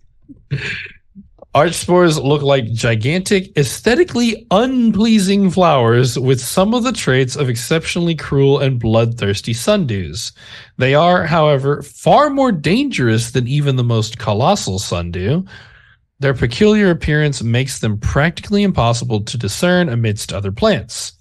Arch 1.56 1.74
spores 1.74 2.20
look 2.20 2.42
like 2.44 2.72
gigantic, 2.72 3.58
aesthetically 3.58 4.46
unpleasing 4.52 5.50
flowers 5.50 6.20
with 6.20 6.40
some 6.40 6.74
of 6.74 6.84
the 6.84 6.92
traits 6.92 7.36
of 7.36 7.50
exceptionally 7.50 8.14
cruel 8.14 8.60
and 8.60 8.80
bloodthirsty 8.80 9.54
sundews. 9.54 10.32
They 10.78 10.94
are, 10.94 11.26
however, 11.26 11.82
far 11.82 12.30
more 12.30 12.52
dangerous 12.52 13.32
than 13.32 13.48
even 13.48 13.76
the 13.76 13.84
most 13.84 14.20
colossal 14.20 14.78
sundew. 14.78 15.44
Their 16.20 16.34
peculiar 16.34 16.92
appearance 16.92 17.42
makes 17.42 17.80
them 17.80 18.00
practically 18.00 18.64
impossible 18.64 19.22
to 19.24 19.38
discern 19.38 19.90
amidst 19.90 20.34
other 20.34 20.52
plants. 20.52 21.14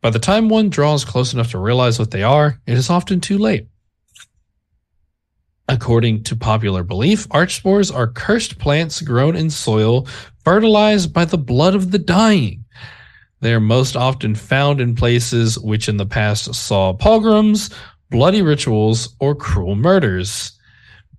By 0.00 0.10
the 0.10 0.18
time 0.18 0.48
one 0.48 0.70
draws 0.70 1.04
close 1.04 1.32
enough 1.34 1.50
to 1.52 1.58
realize 1.58 1.98
what 1.98 2.10
they 2.10 2.22
are, 2.22 2.58
it 2.66 2.78
is 2.78 2.90
often 2.90 3.20
too 3.20 3.38
late. 3.38 3.68
According 5.68 6.22
to 6.24 6.36
popular 6.36 6.82
belief, 6.82 7.28
archspores 7.28 7.94
are 7.94 8.06
cursed 8.06 8.58
plants 8.58 9.02
grown 9.02 9.36
in 9.36 9.50
soil 9.50 10.06
fertilized 10.42 11.12
by 11.12 11.26
the 11.26 11.36
blood 11.36 11.74
of 11.74 11.90
the 11.90 11.98
dying. 11.98 12.64
They 13.40 13.52
are 13.52 13.60
most 13.60 13.94
often 13.94 14.34
found 14.34 14.80
in 14.80 14.94
places 14.94 15.58
which 15.58 15.88
in 15.88 15.98
the 15.98 16.06
past 16.06 16.54
saw 16.54 16.94
pogroms, 16.94 17.70
bloody 18.10 18.40
rituals, 18.40 19.14
or 19.20 19.34
cruel 19.34 19.76
murders. 19.76 20.58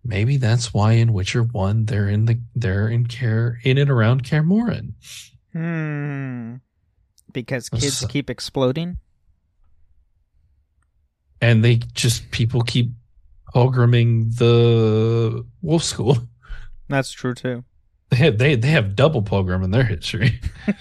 Maybe 0.03 0.37
that's 0.37 0.73
why 0.73 0.93
in 0.93 1.13
Witcher 1.13 1.43
1 1.43 1.85
they're 1.85 2.09
in 2.09 2.25
the 2.25 2.41
they're 2.55 2.87
in 2.87 3.05
care 3.05 3.59
in 3.63 3.77
and 3.77 3.91
around 3.91 4.23
Kaer 4.23 4.43
Morhen. 4.43 4.93
Hmm. 5.53 6.55
Because 7.31 7.69
kids 7.69 8.03
keep 8.09 8.29
exploding. 8.29 8.97
And 11.41 11.63
they 11.63 11.75
just 11.93 12.31
people 12.31 12.61
keep 12.63 12.89
pogroming 13.53 14.35
the 14.37 15.45
wolf 15.61 15.83
school. 15.83 16.17
That's 16.89 17.11
true 17.11 17.33
too. 17.33 17.63
They 18.09 18.17
have, 18.17 18.37
they 18.37 18.55
they 18.55 18.69
have 18.69 18.95
double 18.95 19.21
pogrom 19.21 19.63
in 19.63 19.71
their 19.71 19.83
history. 19.83 20.39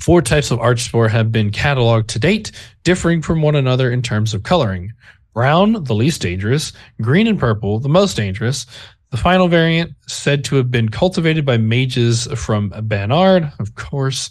Four 0.00 0.20
types 0.20 0.50
of 0.50 0.58
archspore 0.58 1.08
have 1.10 1.32
been 1.32 1.50
cataloged 1.50 2.08
to 2.08 2.18
date, 2.18 2.52
differing 2.84 3.22
from 3.22 3.40
one 3.40 3.54
another 3.54 3.90
in 3.90 4.02
terms 4.02 4.34
of 4.34 4.42
coloring. 4.42 4.92
Brown, 5.32 5.84
the 5.84 5.94
least 5.94 6.20
dangerous, 6.20 6.72
green 7.00 7.26
and 7.26 7.38
purple, 7.38 7.80
the 7.80 7.88
most 7.88 8.16
dangerous. 8.16 8.66
The 9.10 9.16
final 9.16 9.48
variant, 9.48 9.92
said 10.08 10.44
to 10.44 10.56
have 10.56 10.70
been 10.70 10.88
cultivated 10.88 11.46
by 11.46 11.56
mages 11.58 12.26
from 12.34 12.72
Ban 12.84 13.12
Ard, 13.12 13.52
of 13.60 13.74
course, 13.76 14.30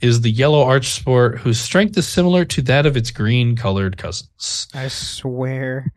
is 0.00 0.20
the 0.20 0.30
yellow 0.30 0.64
archspore, 0.64 1.38
whose 1.38 1.58
strength 1.60 1.96
is 1.98 2.06
similar 2.08 2.44
to 2.46 2.62
that 2.62 2.86
of 2.86 2.96
its 2.96 3.10
green 3.10 3.56
colored 3.56 3.96
cousins. 3.96 4.68
I 4.74 4.88
swear, 4.88 5.92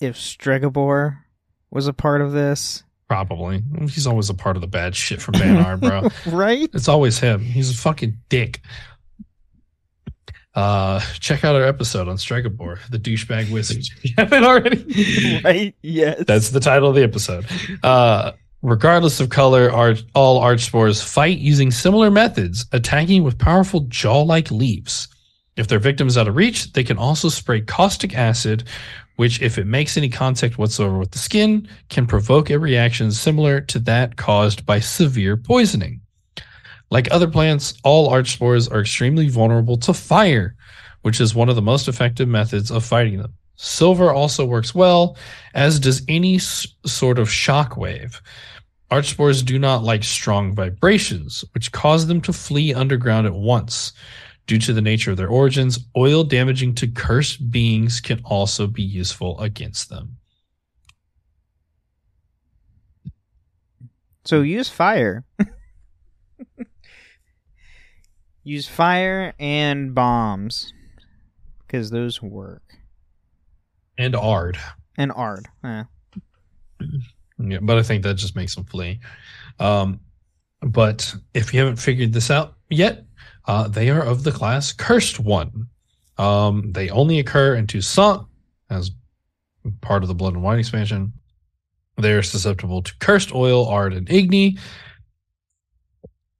if 0.00 0.16
Stregobor 0.16 1.18
was 1.70 1.86
a 1.86 1.92
part 1.92 2.20
of 2.20 2.32
this, 2.32 2.82
Probably. 3.08 3.62
He's 3.88 4.06
always 4.06 4.28
a 4.28 4.34
part 4.34 4.56
of 4.56 4.60
the 4.60 4.66
bad 4.68 4.94
shit 4.94 5.22
from 5.22 5.32
Ban 5.32 5.56
Ard, 5.64 5.80
bro. 5.82 6.08
right? 6.26 6.68
It's 6.74 6.88
always 6.88 7.18
him. 7.18 7.40
He's 7.40 7.70
a 7.70 7.74
fucking 7.74 8.18
dick. 8.28 8.60
Uh, 10.54 11.00
check 11.20 11.42
out 11.44 11.54
our 11.54 11.64
episode 11.64 12.06
on 12.08 12.16
Stregobor, 12.16 12.78
the 12.90 12.98
douchebag 12.98 13.50
wizard. 13.50 13.84
You 14.02 14.12
haven't 14.18 14.44
already. 14.44 15.40
right? 15.44 15.74
Yes. 15.82 16.24
That's 16.26 16.50
the 16.50 16.60
title 16.60 16.90
of 16.90 16.96
the 16.96 17.02
episode. 17.02 17.46
Uh, 17.82 18.32
regardless 18.62 19.20
of 19.20 19.28
color, 19.28 19.70
arch, 19.70 20.02
all 20.14 20.42
archspores 20.42 21.02
fight 21.02 21.38
using 21.38 21.70
similar 21.70 22.10
methods, 22.10 22.66
attacking 22.72 23.22
with 23.22 23.38
powerful 23.38 23.80
jaw-like 23.88 24.50
leaves. 24.50 25.08
If 25.56 25.68
their 25.68 25.78
victim 25.78 26.08
is 26.08 26.18
out 26.18 26.28
of 26.28 26.36
reach, 26.36 26.72
they 26.72 26.84
can 26.84 26.98
also 26.98 27.28
spray 27.28 27.60
caustic 27.60 28.16
acid, 28.16 28.64
which, 29.16 29.42
if 29.42 29.58
it 29.58 29.66
makes 29.66 29.96
any 29.96 30.08
contact 30.08 30.58
whatsoever 30.58 30.98
with 30.98 31.10
the 31.10 31.18
skin, 31.18 31.68
can 31.88 32.06
provoke 32.06 32.50
a 32.50 32.58
reaction 32.58 33.10
similar 33.10 33.60
to 33.62 33.78
that 33.80 34.16
caused 34.16 34.64
by 34.64 34.78
severe 34.78 35.36
poisoning. 35.36 36.00
Like 36.90 37.08
other 37.10 37.28
plants, 37.28 37.74
all 37.84 38.10
archspores 38.10 38.70
are 38.70 38.80
extremely 38.80 39.28
vulnerable 39.28 39.76
to 39.78 39.92
fire, 39.92 40.54
which 41.02 41.20
is 41.20 41.34
one 41.34 41.48
of 41.48 41.56
the 41.56 41.62
most 41.62 41.88
effective 41.88 42.28
methods 42.28 42.70
of 42.70 42.84
fighting 42.84 43.18
them. 43.18 43.34
Silver 43.60 44.12
also 44.12 44.44
works 44.44 44.72
well, 44.72 45.16
as 45.52 45.80
does 45.80 46.02
any 46.06 46.36
s- 46.36 46.66
sort 46.86 47.18
of 47.18 47.28
shock 47.30 47.76
wave. 47.76 48.22
Archspores 48.92 49.44
do 49.44 49.58
not 49.58 49.82
like 49.82 50.04
strong 50.04 50.54
vibrations, 50.54 51.44
which 51.54 51.72
cause 51.72 52.06
them 52.06 52.20
to 52.20 52.32
flee 52.32 52.72
underground 52.72 53.26
at 53.26 53.34
once. 53.34 53.92
Due 54.46 54.58
to 54.60 54.72
the 54.72 54.80
nature 54.80 55.10
of 55.10 55.16
their 55.16 55.28
origins, 55.28 55.80
oil 55.96 56.22
damaging 56.22 56.72
to 56.76 56.86
cursed 56.86 57.50
beings 57.50 58.00
can 58.00 58.20
also 58.24 58.68
be 58.68 58.82
useful 58.82 59.38
against 59.40 59.90
them. 59.90 60.16
So 64.24 64.42
use 64.42 64.68
fire. 64.68 65.24
use 68.44 68.68
fire 68.68 69.34
and 69.40 69.94
bombs. 69.96 70.72
Because 71.66 71.90
those 71.90 72.22
work. 72.22 72.77
And 73.98 74.14
Ard. 74.14 74.58
And 74.96 75.12
Ard. 75.12 75.46
Eh. 75.64 75.82
Yeah, 77.40 77.58
but 77.60 77.78
I 77.78 77.82
think 77.82 78.02
that 78.04 78.14
just 78.14 78.36
makes 78.36 78.54
them 78.54 78.64
flee. 78.64 79.00
Um, 79.58 80.00
but 80.60 81.14
if 81.34 81.52
you 81.52 81.60
haven't 81.60 81.76
figured 81.76 82.12
this 82.12 82.30
out 82.30 82.54
yet, 82.70 83.04
uh, 83.46 83.68
they 83.68 83.90
are 83.90 84.02
of 84.02 84.24
the 84.24 84.32
class 84.32 84.72
Cursed 84.72 85.20
One. 85.20 85.68
Um, 86.16 86.72
they 86.72 86.90
only 86.90 87.18
occur 87.18 87.54
in 87.54 87.66
Toussaint 87.66 88.26
as 88.70 88.90
part 89.80 90.02
of 90.02 90.08
the 90.08 90.14
Blood 90.14 90.34
and 90.34 90.42
Wine 90.42 90.58
expansion. 90.58 91.12
They 91.96 92.12
are 92.12 92.22
susceptible 92.22 92.82
to 92.82 92.92
Cursed 92.98 93.34
Oil, 93.34 93.66
Ard, 93.66 93.92
and 93.92 94.06
Igni. 94.08 94.58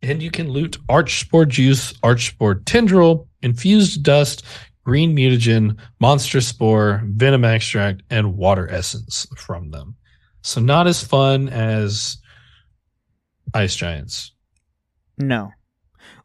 And 0.03 0.23
you 0.23 0.31
can 0.31 0.49
loot 0.49 0.79
Archspore 0.88 1.49
Juice, 1.49 1.93
Archspore 1.95 2.65
Tendril, 2.65 3.27
Infused 3.43 4.03
Dust, 4.05 4.45
Green 4.88 5.14
Mutagen, 5.14 5.76
Monster 6.00 6.40
Spore, 6.40 7.02
Venom 7.04 7.45
Extract, 7.45 8.02
and 8.09 8.38
Water 8.38 8.66
Essence 8.71 9.26
from 9.37 9.71
them. 9.71 9.97
So 10.40 10.62
not 10.62 10.87
as 10.87 11.04
fun 11.04 11.50
as 11.50 12.16
Ice 13.52 13.76
Giants. 13.76 14.33
No. 15.18 15.50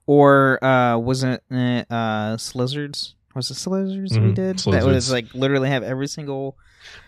Or 0.07 0.63
uh 0.63 0.97
wasn't 0.97 1.41
it 1.51 1.87
uh 1.89 2.37
Slyzards? 2.37 3.15
Was 3.35 3.51
it 3.51 3.55
Slyzards 3.55 4.13
we 4.13 4.29
Mhm, 4.31 4.33
did? 4.35 4.59
That 4.59 4.85
was 4.85 5.11
like 5.11 5.33
literally 5.33 5.67
have 5.67 5.83
every 5.83 6.07
single 6.07 6.55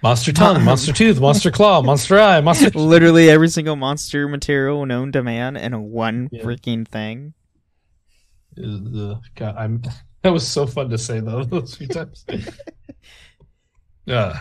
Monster 0.03 0.33
Tongue, 0.33 0.61
Monster 0.65 0.91
Tooth, 0.91 1.21
Monster 1.21 1.51
Claw, 1.51 1.81
Monster 1.81 2.19
Eye, 2.19 2.41
Monster. 2.41 2.69
literally 2.77 3.29
every 3.29 3.47
single 3.47 3.77
monster 3.77 4.27
material 4.27 4.85
known 4.85 5.13
to 5.13 5.23
man 5.23 5.55
in 5.55 5.71
one 5.89 6.27
Yeah. 6.33 6.43
freaking 6.43 6.85
thing. 6.85 7.33
Uh, 8.61 9.15
God, 9.35 9.55
I'm. 9.57 9.81
That 10.25 10.33
was 10.33 10.47
so 10.47 10.65
fun 10.65 10.89
to 10.89 10.97
say 10.97 11.19
though 11.19 11.43
those 11.43 11.75
few 11.75 11.87
times. 11.87 12.25
uh, 14.07 14.33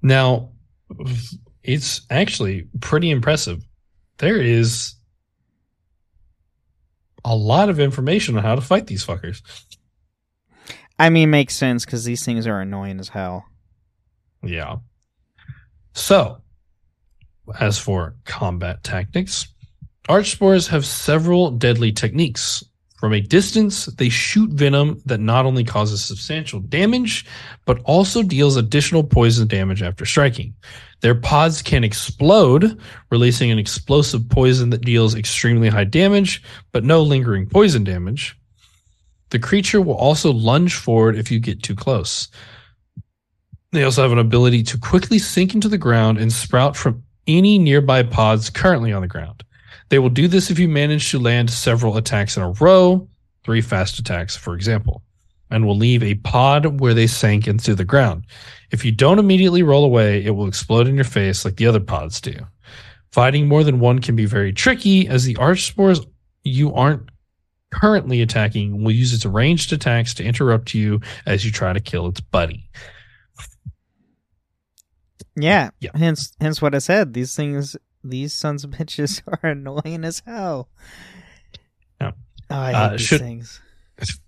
now, 0.00 0.52
it's 1.62 2.00
actually 2.08 2.66
pretty 2.80 3.10
impressive. 3.10 3.62
There 4.16 4.40
is 4.40 4.94
a 7.26 7.36
lot 7.36 7.68
of 7.68 7.78
information 7.78 8.38
on 8.38 8.42
how 8.42 8.54
to 8.54 8.62
fight 8.62 8.86
these 8.86 9.04
fuckers. 9.04 9.42
I 10.98 11.10
mean, 11.10 11.28
makes 11.28 11.56
sense 11.56 11.84
because 11.84 12.04
these 12.04 12.24
things 12.24 12.46
are 12.46 12.60
annoying 12.60 12.98
as 12.98 13.10
hell. 13.10 13.44
Yeah. 14.42 14.76
So, 15.92 16.40
as 17.60 17.78
for 17.78 18.16
combat 18.24 18.82
tactics, 18.82 19.46
Archspores 20.08 20.68
have 20.68 20.86
several 20.86 21.50
deadly 21.50 21.92
techniques. 21.92 22.64
From 23.02 23.14
a 23.14 23.20
distance, 23.20 23.86
they 23.86 24.08
shoot 24.08 24.50
venom 24.50 25.02
that 25.06 25.18
not 25.18 25.44
only 25.44 25.64
causes 25.64 26.04
substantial 26.04 26.60
damage, 26.60 27.26
but 27.64 27.80
also 27.82 28.22
deals 28.22 28.54
additional 28.56 29.02
poison 29.02 29.48
damage 29.48 29.82
after 29.82 30.06
striking. 30.06 30.54
Their 31.00 31.16
pods 31.16 31.62
can 31.62 31.82
explode, 31.82 32.80
releasing 33.10 33.50
an 33.50 33.58
explosive 33.58 34.28
poison 34.28 34.70
that 34.70 34.82
deals 34.82 35.16
extremely 35.16 35.68
high 35.68 35.82
damage, 35.82 36.44
but 36.70 36.84
no 36.84 37.02
lingering 37.02 37.48
poison 37.48 37.82
damage. 37.82 38.38
The 39.30 39.40
creature 39.40 39.82
will 39.82 39.96
also 39.96 40.32
lunge 40.32 40.76
forward 40.76 41.16
if 41.16 41.28
you 41.28 41.40
get 41.40 41.60
too 41.60 41.74
close. 41.74 42.28
They 43.72 43.82
also 43.82 44.02
have 44.02 44.12
an 44.12 44.18
ability 44.20 44.62
to 44.62 44.78
quickly 44.78 45.18
sink 45.18 45.56
into 45.56 45.68
the 45.68 45.76
ground 45.76 46.18
and 46.18 46.32
sprout 46.32 46.76
from 46.76 47.02
any 47.26 47.58
nearby 47.58 48.04
pods 48.04 48.48
currently 48.48 48.92
on 48.92 49.02
the 49.02 49.08
ground. 49.08 49.42
They 49.92 49.98
will 49.98 50.08
do 50.08 50.26
this 50.26 50.50
if 50.50 50.58
you 50.58 50.68
manage 50.68 51.10
to 51.10 51.18
land 51.18 51.50
several 51.50 51.98
attacks 51.98 52.38
in 52.38 52.42
a 52.42 52.52
row, 52.52 53.06
three 53.44 53.60
fast 53.60 53.98
attacks, 53.98 54.34
for 54.34 54.54
example, 54.54 55.02
and 55.50 55.66
will 55.66 55.76
leave 55.76 56.02
a 56.02 56.14
pod 56.14 56.80
where 56.80 56.94
they 56.94 57.06
sank 57.06 57.46
into 57.46 57.74
the 57.74 57.84
ground. 57.84 58.24
If 58.70 58.86
you 58.86 58.92
don't 58.92 59.18
immediately 59.18 59.62
roll 59.62 59.84
away, 59.84 60.24
it 60.24 60.30
will 60.30 60.48
explode 60.48 60.88
in 60.88 60.94
your 60.94 61.04
face 61.04 61.44
like 61.44 61.56
the 61.56 61.66
other 61.66 61.78
pods 61.78 62.22
do. 62.22 62.34
Fighting 63.10 63.46
more 63.46 63.62
than 63.64 63.80
one 63.80 63.98
can 63.98 64.16
be 64.16 64.24
very 64.24 64.50
tricky 64.50 65.06
as 65.08 65.24
the 65.24 65.36
arch 65.36 65.66
spores 65.66 66.00
you 66.42 66.72
aren't 66.72 67.10
currently 67.70 68.22
attacking 68.22 68.82
will 68.82 68.92
use 68.92 69.12
its 69.12 69.26
ranged 69.26 69.74
attacks 69.74 70.14
to 70.14 70.24
interrupt 70.24 70.72
you 70.72 71.02
as 71.26 71.44
you 71.44 71.52
try 71.52 71.74
to 71.74 71.80
kill 71.80 72.06
its 72.06 72.22
buddy. 72.22 72.70
Yeah. 75.36 75.68
Yeah. 75.80 75.90
Hence, 75.94 76.32
hence 76.40 76.62
what 76.62 76.74
I 76.74 76.78
said. 76.78 77.12
These 77.12 77.36
things, 77.36 77.76
these 78.04 78.32
sons 78.32 78.64
of 78.64 78.70
bitches 78.70 79.22
are 79.42 79.50
annoying 79.50 80.04
as 80.04 80.22
hell. 80.26 80.68
Oh, 82.00 82.10
I 82.50 82.72
hate 82.72 82.74
Uh, 82.76 82.88
these 82.90 83.00
should- 83.02 83.20
things. 83.20 83.60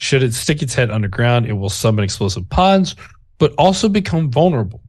Should 0.00 0.22
it 0.24 0.34
stick 0.34 0.60
its 0.62 0.74
head 0.74 0.90
underground, 0.90 1.46
it 1.46 1.52
will 1.52 1.68
summon 1.68 2.02
explosive 2.02 2.48
pods, 2.50 2.96
but 3.38 3.52
also 3.58 3.88
become 3.88 4.30
vulnerable. 4.30 4.80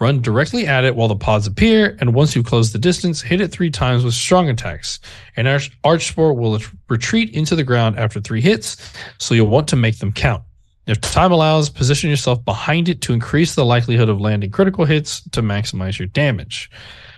Run 0.00 0.20
directly 0.20 0.66
at 0.66 0.84
it 0.84 0.96
while 0.96 1.08
the 1.08 1.16
pods 1.16 1.46
appear, 1.46 1.96
and 2.00 2.14
once 2.14 2.36
you 2.36 2.42
close 2.42 2.72
the 2.72 2.78
distance, 2.78 3.22
hit 3.22 3.40
it 3.40 3.50
three 3.52 3.70
times 3.70 4.04
with 4.04 4.12
strong 4.12 4.50
attacks. 4.50 5.00
An 5.36 5.46
arch, 5.46 5.70
arch 5.84 6.08
spore 6.08 6.34
will 6.34 6.60
retreat 6.90 7.30
into 7.30 7.56
the 7.56 7.64
ground 7.64 7.98
after 7.98 8.20
three 8.20 8.42
hits, 8.42 8.76
so 9.18 9.34
you'll 9.34 9.46
want 9.46 9.68
to 9.68 9.76
make 9.76 9.98
them 9.98 10.12
count. 10.12 10.42
If 10.86 11.00
time 11.00 11.32
allows, 11.32 11.70
position 11.70 12.10
yourself 12.10 12.44
behind 12.44 12.88
it 12.88 13.00
to 13.02 13.14
increase 13.14 13.54
the 13.54 13.64
likelihood 13.64 14.10
of 14.10 14.20
landing 14.20 14.50
critical 14.50 14.84
hits 14.84 15.22
to 15.30 15.40
maximize 15.40 15.98
your 15.98 16.08
damage. 16.08 16.70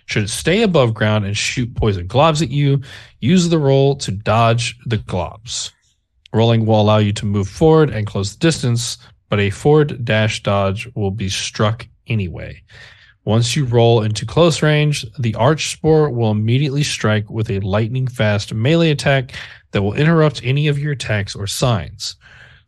Should 0.06 0.24
it 0.24 0.30
stay 0.30 0.62
above 0.62 0.94
ground 0.94 1.24
and 1.24 1.36
shoot 1.36 1.74
poison 1.74 2.06
globs 2.06 2.42
at 2.42 2.50
you, 2.50 2.80
use 3.20 3.48
the 3.48 3.58
roll 3.58 3.96
to 3.96 4.12
dodge 4.12 4.78
the 4.86 4.98
globs. 4.98 5.72
Rolling 6.32 6.64
will 6.64 6.80
allow 6.80 6.98
you 6.98 7.12
to 7.14 7.26
move 7.26 7.48
forward 7.48 7.90
and 7.90 8.06
close 8.06 8.32
the 8.32 8.38
distance, 8.38 8.98
but 9.28 9.40
a 9.40 9.50
forward 9.50 10.04
dash 10.04 10.44
dodge 10.44 10.88
will 10.94 11.10
be 11.10 11.28
struck 11.28 11.88
anyway. 12.06 12.62
Once 13.24 13.56
you 13.56 13.64
roll 13.64 14.02
into 14.02 14.24
close 14.24 14.62
range, 14.62 15.04
the 15.18 15.34
arch 15.34 15.72
spore 15.72 16.08
will 16.08 16.30
immediately 16.30 16.84
strike 16.84 17.28
with 17.28 17.50
a 17.50 17.58
lightning 17.58 18.06
fast 18.06 18.54
melee 18.54 18.92
attack 18.92 19.32
that 19.72 19.82
will 19.82 19.94
interrupt 19.94 20.40
any 20.44 20.68
of 20.68 20.78
your 20.78 20.92
attacks 20.92 21.34
or 21.34 21.48
signs. 21.48 22.14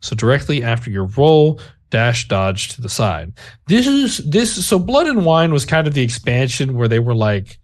So 0.01 0.15
directly 0.15 0.63
after 0.63 0.89
your 0.89 1.05
roll, 1.05 1.59
dash 1.89 2.27
dodge 2.27 2.69
to 2.69 2.81
the 2.81 2.89
side. 2.89 3.33
This 3.67 3.87
is 3.87 4.17
this 4.29 4.65
so 4.65 4.79
blood 4.79 5.07
and 5.07 5.25
wine 5.25 5.51
was 5.51 5.65
kind 5.65 5.87
of 5.87 5.93
the 5.93 6.03
expansion 6.03 6.75
where 6.75 6.87
they 6.87 6.99
were 6.99 7.15
like 7.15 7.57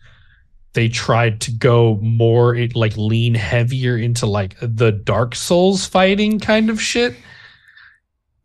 they 0.74 0.90
tried 0.90 1.40
to 1.42 1.52
go 1.52 1.98
more 2.02 2.54
it, 2.54 2.76
like 2.76 2.98
lean 2.98 3.34
heavier 3.34 3.98
into 3.98 4.26
like 4.26 4.56
the 4.62 4.92
Dark 4.92 5.34
Souls 5.34 5.86
fighting 5.86 6.40
kind 6.40 6.70
of 6.70 6.82
shit. 6.82 7.16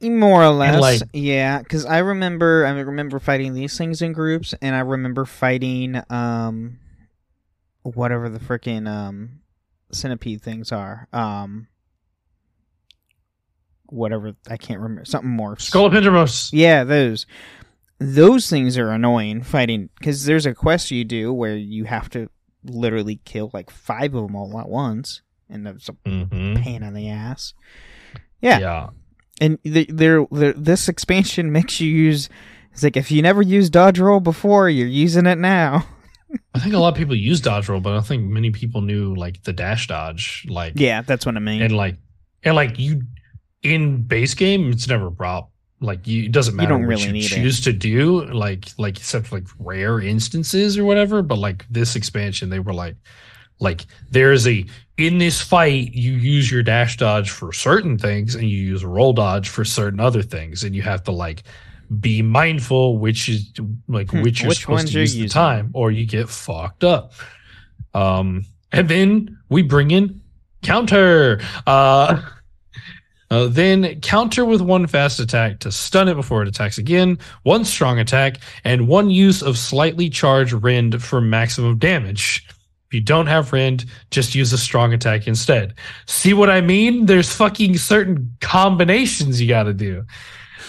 More 0.00 0.44
or 0.44 0.50
less, 0.50 0.80
like- 0.80 1.02
yeah. 1.12 1.58
Because 1.58 1.84
I 1.84 1.98
remember, 1.98 2.64
I 2.64 2.70
remember 2.70 3.18
fighting 3.18 3.52
these 3.52 3.76
things 3.76 4.00
in 4.00 4.12
groups, 4.12 4.54
and 4.62 4.74
I 4.74 4.78
remember 4.80 5.24
fighting, 5.26 6.00
um, 6.08 6.78
whatever 7.82 8.28
the 8.30 8.38
freaking 8.38 8.88
um 8.88 9.40
centipede 9.92 10.40
things 10.40 10.70
are, 10.72 11.08
um, 11.12 11.66
whatever 13.92 14.34
I 14.48 14.56
can't 14.56 14.80
remember, 14.80 15.04
something 15.04 15.30
more. 15.30 15.56
Scolopendromorphs. 15.56 16.50
Yeah, 16.52 16.84
those. 16.84 17.26
Those 17.98 18.48
things 18.48 18.78
are 18.78 18.90
annoying 18.90 19.42
fighting 19.42 19.90
because 19.98 20.24
there's 20.24 20.46
a 20.46 20.54
quest 20.54 20.90
you 20.90 21.04
do 21.04 21.32
where 21.34 21.56
you 21.56 21.84
have 21.84 22.08
to 22.10 22.30
literally 22.64 23.20
kill 23.24 23.50
like 23.52 23.70
five 23.70 24.14
of 24.14 24.26
them 24.26 24.34
all 24.36 24.58
at 24.58 24.68
once, 24.68 25.20
and 25.50 25.66
that's 25.66 25.88
a 25.88 25.92
Mm-hmm. 26.08 26.62
pain 26.62 26.82
in 26.82 26.94
the 26.94 27.10
ass. 27.10 27.52
Yeah, 28.40 28.58
yeah. 28.58 28.88
and 29.40 29.58
the, 29.64 29.84
they're, 29.90 30.24
they're, 30.30 30.54
this 30.54 30.88
expansion 30.88 31.52
makes 31.52 31.78
you 31.78 31.90
use. 31.90 32.30
It's 32.72 32.82
like 32.82 32.96
if 32.96 33.10
you 33.10 33.20
never 33.20 33.42
used 33.42 33.72
dodge 33.72 33.98
roll 33.98 34.20
before, 34.20 34.70
you're 34.70 34.86
using 34.88 35.26
it 35.26 35.36
now. 35.38 35.84
I 36.54 36.58
think 36.60 36.72
a 36.74 36.78
lot 36.78 36.88
of 36.92 36.94
people 36.94 37.14
use 37.16 37.40
dodge 37.42 37.68
roll, 37.68 37.80
but 37.80 37.94
I 37.96 38.00
think 38.00 38.22
many 38.24 38.50
people 38.50 38.80
knew 38.80 39.14
like 39.14 39.42
the 39.42 39.52
dash 39.52 39.88
dodge, 39.88 40.46
like 40.48 40.74
Yeah, 40.76 41.02
that's 41.02 41.26
what 41.26 41.36
I 41.36 41.40
mean. 41.40 41.60
and 41.60 41.76
like 41.76 41.96
and 42.44 42.54
like 42.56 42.78
you 42.78 43.02
in 43.62 44.02
base 44.02 44.34
game, 44.34 44.70
it's 44.70 44.88
never 44.88 45.10
brought. 45.10 45.48
Like 45.82 46.06
you, 46.06 46.24
it 46.24 46.32
doesn't 46.32 46.52
You 46.52 46.56
matter 46.58 46.68
don't 46.70 46.82
what 46.82 46.88
really 46.88 47.06
you 47.06 47.12
need 47.12 47.24
it. 47.24 47.28
choose 47.36 47.60
to 47.62 47.72
do. 47.72 48.24
Like 48.26 48.68
like 48.78 48.98
except 48.98 49.28
for 49.28 49.36
like 49.40 49.48
rare 49.58 49.98
instances 50.00 50.76
or 50.76 50.84
whatever. 50.84 51.22
But 51.22 51.38
like 51.38 51.64
this 51.70 51.96
expansion, 51.96 52.50
they 52.50 52.58
were 52.58 52.74
like 52.74 52.96
like 53.60 53.86
there's 54.10 54.46
a 54.46 54.64
in 54.98 55.16
this 55.18 55.40
fight 55.40 55.92
you 55.94 56.12
use 56.12 56.50
your 56.50 56.62
dash 56.62 56.98
dodge 56.98 57.30
for 57.30 57.52
certain 57.52 57.96
things 57.96 58.34
and 58.34 58.44
you 58.48 58.58
use 58.58 58.84
roll 58.84 59.12
dodge 59.14 59.48
for 59.48 59.64
certain 59.64 60.00
other 60.00 60.22
things, 60.22 60.64
and 60.64 60.74
you 60.74 60.82
have 60.82 61.02
to 61.04 61.12
like 61.12 61.44
be 61.98 62.22
mindful 62.22 62.98
which 62.98 63.28
is 63.28 63.50
like 63.88 64.10
Hmm, 64.10 64.22
which 64.22 64.42
you're 64.42 64.50
which 64.50 64.60
supposed 64.60 64.88
to 64.88 65.00
use 65.00 65.14
the 65.14 65.28
time 65.28 65.70
or 65.72 65.90
you 65.90 66.06
get 66.06 66.28
fucked 66.28 66.84
up. 66.84 67.12
Um, 67.94 68.44
and 68.70 68.86
then 68.88 69.38
we 69.48 69.62
bring 69.62 69.90
in 69.90 70.20
counter. 70.62 71.40
Uh, 71.66 72.20
uh, 73.30 73.46
then 73.46 74.00
counter 74.00 74.44
with 74.44 74.60
one 74.60 74.86
fast 74.86 75.20
attack 75.20 75.60
to 75.60 75.70
stun 75.70 76.08
it 76.08 76.14
before 76.14 76.42
it 76.42 76.48
attacks 76.48 76.78
again, 76.78 77.18
one 77.44 77.64
strong 77.64 77.98
attack, 77.98 78.38
and 78.64 78.88
one 78.88 79.10
use 79.10 79.42
of 79.42 79.56
slightly 79.56 80.10
charged 80.10 80.52
rend 80.52 81.02
for 81.02 81.20
maximum 81.20 81.78
damage. 81.78 82.46
If 82.88 82.94
you 82.94 83.00
don't 83.00 83.28
have 83.28 83.52
rend, 83.52 83.84
just 84.10 84.34
use 84.34 84.52
a 84.52 84.58
strong 84.58 84.92
attack 84.92 85.28
instead. 85.28 85.74
See 86.06 86.34
what 86.34 86.50
I 86.50 86.60
mean? 86.60 87.06
There's 87.06 87.32
fucking 87.32 87.78
certain 87.78 88.36
combinations 88.40 89.40
you 89.40 89.46
got 89.46 89.64
to 89.64 89.74
do. 89.74 90.04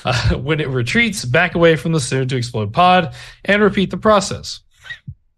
Uh, 0.05 0.35
when 0.35 0.59
it 0.59 0.69
retreats, 0.69 1.25
back 1.25 1.55
away 1.55 1.75
from 1.75 1.93
the 1.93 1.99
soon 1.99 2.27
to 2.27 2.35
explode 2.35 2.73
pod 2.73 3.15
and 3.45 3.63
repeat 3.63 3.89
the 3.89 3.97
process. 3.97 4.59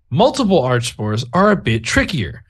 Multiple 0.09 0.62
arch 0.62 0.89
spores 0.89 1.23
are 1.33 1.51
a 1.51 1.55
bit 1.55 1.86
trickier. 1.86 2.43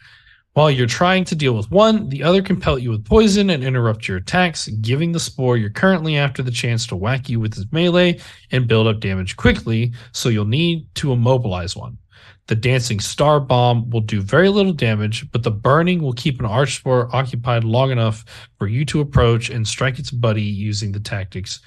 While 0.53 0.69
you're 0.69 0.85
trying 0.85 1.23
to 1.25 1.35
deal 1.35 1.55
with 1.55 1.71
one, 1.71 2.09
the 2.09 2.21
other 2.21 2.43
can 2.43 2.59
pelt 2.59 2.81
you 2.81 2.91
with 2.91 3.05
poison 3.05 3.49
and 3.49 3.63
interrupt 3.63 4.07
your 4.07 4.17
attacks, 4.17 4.67
giving 4.67 5.11
the 5.11 5.19
spore 5.19 5.57
you're 5.57 5.71
currently 5.71 6.15
after 6.15 6.43
the 6.43 6.51
chance 6.51 6.85
to 6.87 6.95
whack 6.95 7.27
you 7.27 7.39
with 7.39 7.55
his 7.55 7.65
melee 7.71 8.19
and 8.51 8.67
build 8.67 8.85
up 8.85 8.99
damage 8.99 9.35
quickly, 9.35 9.93
so 10.11 10.29
you'll 10.29 10.45
need 10.45 10.85
to 10.93 11.11
immobilize 11.11 11.75
one. 11.75 11.97
The 12.45 12.55
dancing 12.55 12.99
star 12.99 13.39
bomb 13.39 13.89
will 13.89 14.01
do 14.01 14.21
very 14.21 14.49
little 14.49 14.73
damage, 14.73 15.31
but 15.31 15.41
the 15.41 15.49
burning 15.49 16.03
will 16.03 16.13
keep 16.13 16.39
an 16.39 16.45
arch 16.45 16.75
spore 16.75 17.09
occupied 17.15 17.63
long 17.63 17.89
enough 17.89 18.23
for 18.59 18.67
you 18.67 18.85
to 18.85 19.01
approach 19.01 19.49
and 19.49 19.67
strike 19.67 19.97
its 19.97 20.11
buddy 20.11 20.43
using 20.43 20.91
the 20.91 20.99
tactics 20.99 21.61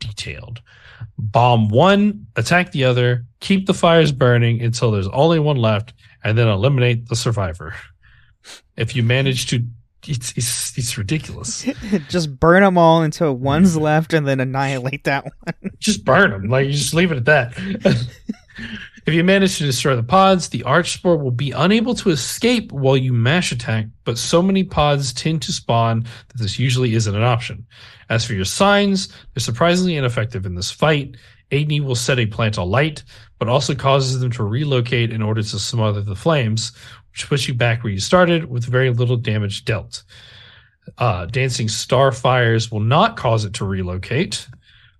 detailed. 0.00 0.62
Bomb 1.16 1.68
one, 1.68 2.26
attack 2.34 2.72
the 2.72 2.82
other, 2.82 3.24
keep 3.38 3.66
the 3.66 3.74
fires 3.74 4.10
burning 4.10 4.62
until 4.62 4.90
there's 4.90 5.08
only 5.08 5.38
one 5.38 5.58
left, 5.58 5.92
and 6.24 6.36
then 6.36 6.48
eliminate 6.48 7.08
the 7.08 7.14
survivor. 7.14 7.72
If 8.76 8.94
you 8.94 9.02
manage 9.02 9.46
to, 9.48 9.64
it's 10.06 10.32
it's, 10.36 10.76
it's 10.76 10.98
ridiculous. 10.98 11.66
Just 12.08 12.38
burn 12.38 12.62
them 12.62 12.78
all 12.78 13.02
until 13.02 13.34
one's 13.34 13.76
left, 13.76 14.12
and 14.12 14.26
then 14.26 14.40
annihilate 14.40 15.04
that 15.04 15.24
one. 15.24 15.70
just 15.78 16.04
burn 16.04 16.30
them. 16.30 16.48
Like 16.48 16.66
you 16.66 16.72
just 16.72 16.94
leave 16.94 17.12
it 17.12 17.18
at 17.18 17.24
that. 17.26 17.54
if 19.06 19.14
you 19.14 19.22
manage 19.22 19.58
to 19.58 19.64
destroy 19.64 19.94
the 19.94 20.02
pods, 20.02 20.48
the 20.48 20.62
arch 20.64 20.92
spore 20.92 21.16
will 21.16 21.30
be 21.30 21.52
unable 21.52 21.94
to 21.94 22.10
escape 22.10 22.72
while 22.72 22.96
you 22.96 23.12
mash 23.12 23.52
attack, 23.52 23.86
but 24.04 24.18
so 24.18 24.42
many 24.42 24.64
pods 24.64 25.12
tend 25.12 25.42
to 25.42 25.52
spawn 25.52 26.02
that 26.02 26.38
this 26.38 26.58
usually 26.58 26.94
isn't 26.94 27.14
an 27.14 27.22
option. 27.22 27.66
As 28.08 28.24
for 28.24 28.34
your 28.34 28.44
signs, 28.44 29.08
they're 29.08 29.40
surprisingly 29.40 29.96
ineffective 29.96 30.46
in 30.46 30.54
this 30.54 30.70
fight. 30.70 31.16
Igni 31.50 31.80
will 31.80 31.94
set 31.94 32.18
a 32.18 32.26
plant 32.26 32.56
alight, 32.56 33.04
but 33.38 33.48
also 33.48 33.74
causes 33.74 34.18
them 34.18 34.30
to 34.32 34.42
relocate 34.42 35.12
in 35.12 35.22
order 35.22 35.42
to 35.42 35.58
smother 35.58 36.00
the 36.00 36.16
flames, 36.16 36.72
which 37.16 37.30
puts 37.30 37.48
you 37.48 37.54
back 37.54 37.82
where 37.82 37.90
you 37.94 37.98
started 37.98 38.44
with 38.44 38.66
very 38.66 38.90
little 38.90 39.16
damage 39.16 39.64
dealt. 39.64 40.04
Uh, 40.98 41.24
Dancing 41.24 41.66
Starfires 41.66 42.70
will 42.70 42.80
not 42.80 43.16
cause 43.16 43.46
it 43.46 43.54
to 43.54 43.64
relocate. 43.64 44.46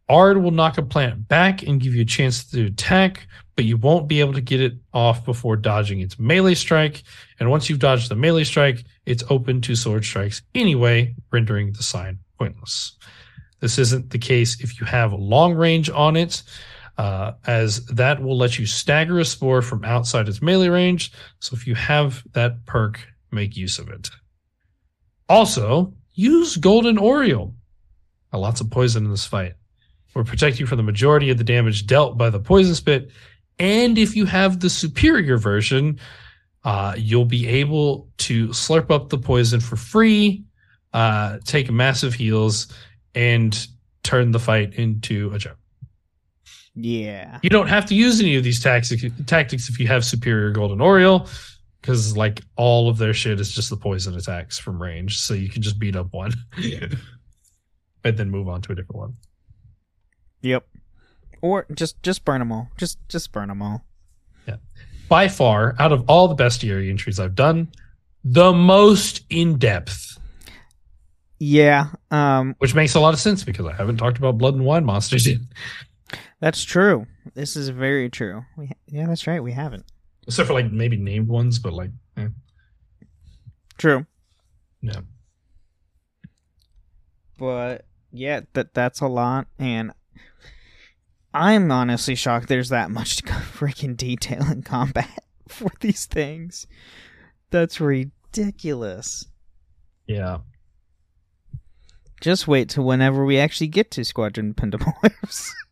Ard 0.09 0.43
will 0.43 0.51
knock 0.51 0.79
a 0.79 0.83
plant 0.83 1.29
back 1.29 1.63
and 1.63 1.79
give 1.79 1.95
you 1.95 2.01
a 2.01 2.07
chance 2.07 2.43
to 2.53 2.65
attack, 2.65 3.29
but 3.55 3.67
you 3.67 3.77
won't 3.77 4.09
be 4.09 4.21
able 4.21 4.33
to 4.33 4.41
get 4.41 4.63
it 4.63 4.73
off 4.95 5.27
before 5.27 5.57
dodging 5.57 6.01
its 6.01 6.19
melee 6.19 6.55
strike. 6.55 7.03
And 7.39 7.51
once 7.51 7.69
you've 7.69 7.81
dodged 7.81 8.11
the 8.11 8.17
melee 8.17 8.45
strike, 8.45 8.87
it's 9.05 9.25
open 9.29 9.61
to 9.61 9.77
sword 9.77 10.03
strikes 10.03 10.41
anyway, 10.55 11.15
rendering 11.31 11.75
the 11.75 11.83
sign 11.83 12.21
pointless. 12.39 12.97
This 13.61 13.79
isn't 13.79 14.09
the 14.09 14.19
case 14.19 14.59
if 14.63 14.81
you 14.81 14.87
have 14.87 15.13
long 15.13 15.53
range 15.53 15.91
on 15.91 16.17
it, 16.17 16.43
uh, 16.99 17.33
as 17.47 17.85
that 17.87 18.23
will 18.23 18.37
let 18.37 18.59
you 18.59 18.67
stagger 18.67 19.19
a 19.19 19.25
spore 19.25 19.63
from 19.63 19.85
outside 19.85 20.29
its 20.29 20.43
melee 20.43 20.69
range. 20.69 21.13
So 21.41 21.55
if 21.55 21.67
you 21.67 21.75
have 21.75 22.23
that 22.33 22.65
perk, 22.67 23.07
make 23.31 23.57
use 23.57 23.79
of 23.79 23.89
it. 23.89 24.11
Also, 25.29 25.93
use 26.15 26.57
Golden 26.57 26.99
Oriole. 26.99 27.55
Lots 28.33 28.61
of 28.61 28.71
poison 28.71 29.05
in 29.05 29.11
this 29.11 29.27
fight. 29.27 29.55
Will 30.15 30.25
protect 30.25 30.59
you 30.59 30.67
from 30.67 30.79
the 30.79 30.83
majority 30.83 31.31
of 31.31 31.37
the 31.37 31.45
damage 31.45 31.87
dealt 31.87 32.17
by 32.17 32.31
the 32.31 32.41
poison 32.41 32.75
spit. 32.75 33.11
And 33.59 33.99
if 33.99 34.17
you 34.17 34.25
have 34.25 34.61
the 34.61 34.71
superior 34.71 35.37
version, 35.37 35.99
uh, 36.65 36.95
you'll 36.97 37.27
be 37.27 37.47
able 37.47 38.09
to 38.19 38.49
slurp 38.49 38.91
up 38.91 39.09
the 39.09 39.19
poison 39.19 39.61
for 39.61 39.77
free, 39.77 40.45
uh, 40.93 41.39
take 41.45 41.71
massive 41.71 42.15
heals, 42.15 42.73
and 43.15 43.67
turn 44.03 44.31
the 44.31 44.39
fight 44.39 44.75
into 44.75 45.33
a 45.33 45.39
joke. 45.39 45.59
Yeah. 46.77 47.39
You 47.43 47.49
don't 47.51 47.69
have 47.69 47.87
to 47.87 47.95
use 47.95 48.21
any 48.21 48.37
of 48.37 48.45
these 48.45 48.63
tactics 48.63 49.03
tactics 49.27 49.69
if 49.69 49.81
you 49.81 49.87
have 49.89 50.05
superior 50.05 50.51
golden 50.51 50.81
oriole, 50.81 51.27
because 51.81 52.17
like 52.17 52.43
all 52.57 52.89
of 52.91 52.99
their 52.99 53.15
shit 53.15 53.41
is 53.41 53.51
just 53.53 53.71
the 53.71 53.77
poison 53.77 54.15
attacks 54.15 54.59
from 54.59 54.81
range, 54.81 55.19
so 55.19 55.33
you 55.35 55.49
can 55.49 55.63
just 55.63 55.79
beat 55.79 55.97
up 55.97 56.13
one, 56.13 56.33
and 58.05 58.17
then 58.19 58.31
move 58.31 58.49
on 58.49 58.61
to 58.63 58.73
a 58.73 58.75
different 58.75 58.99
one. 58.99 59.15
Yep. 60.43 60.67
Or 61.41 61.67
just 61.75 62.03
just 62.03 62.25
burn 62.25 62.41
them 62.41 62.53
all. 62.53 62.69
Just 62.77 62.99
just 63.09 63.33
burn 63.33 63.49
them 63.49 63.63
all. 63.63 63.85
Yeah. 64.47 64.57
By 65.09 65.29
far, 65.29 65.75
out 65.79 65.93
of 65.93 66.05
all 66.09 66.29
the 66.29 66.37
bestiary 66.37 66.91
entries 66.91 67.19
I've 67.19 67.35
done, 67.35 67.69
the 68.25 68.53
most 68.53 69.23
in 69.31 69.57
depth, 69.59 70.19
Yeah. 71.39 71.87
Um. 72.11 72.55
which 72.59 72.75
makes 72.75 72.95
a 72.95 73.01
lot 73.01 73.15
of 73.15 73.21
sense 73.21 73.45
because 73.45 73.67
I 73.67 73.73
haven't 73.73 73.97
talked 73.99 74.19
about 74.19 74.37
blood 74.39 74.55
and 74.55 74.65
wine 74.65 74.85
monsters 74.85 75.27
yet, 75.27 75.39
That's 76.41 76.65
true. 76.65 77.07
This 77.35 77.57
is 77.57 77.69
very 77.71 78.11
true. 78.11 78.45
We, 78.57 78.71
yeah, 78.87 79.07
that's 79.07 79.27
right. 79.27 79.43
We 79.43 79.53
haven't. 79.53 79.85
except 80.27 80.49
for 80.49 80.53
like 80.55 80.71
maybe 80.71 80.97
named 80.97 81.29
ones, 81.29 81.59
but 81.59 81.73
like, 81.73 81.91
eh, 82.17 82.29
True. 83.79 84.07
yeah. 84.83 85.01
But 87.39 87.85
yeah, 88.13 88.41
that 88.55 88.73
that's 88.75 89.01
a 89.01 89.07
lot, 89.09 89.47
and 89.59 89.93
I'm 91.35 91.71
honestly 91.71 92.15
shocked. 92.15 92.49
There's 92.49 92.71
that 92.71 92.91
much 92.91 93.23
freaking 93.25 93.97
detail 93.97 94.51
in 94.51 94.63
combat 94.63 95.23
for 95.49 95.71
these 95.81 96.07
things. 96.07 96.67
That's 97.51 97.81
ridiculous. 97.81 99.27
Yeah. 100.07 100.39
Just 102.21 102.49
wait 102.49 102.71
till 102.71 102.85
whenever 102.85 103.25
we 103.25 103.39
actually 103.39 103.69
get 103.69 103.91
to 103.93 104.05
Squadron 104.05 104.55
Pendemorphs. 104.55 105.51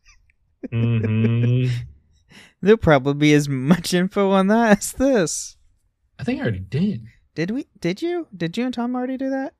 hmm 0.71 1.67
There'll 2.61 2.77
probably 2.77 3.13
be 3.13 3.33
as 3.33 3.47
much 3.47 3.93
info 3.93 4.31
on 4.31 4.47
that 4.47 4.79
as 4.79 4.91
this. 4.93 5.57
I 6.17 6.23
think 6.23 6.39
I 6.39 6.43
already 6.43 6.59
did. 6.59 7.05
Did 7.35 7.51
we? 7.51 7.67
Did 7.79 8.01
you? 8.01 8.27
Did 8.35 8.57
you 8.57 8.65
and 8.65 8.73
Tom 8.73 8.95
already 8.95 9.17
do 9.17 9.29
that? 9.29 9.53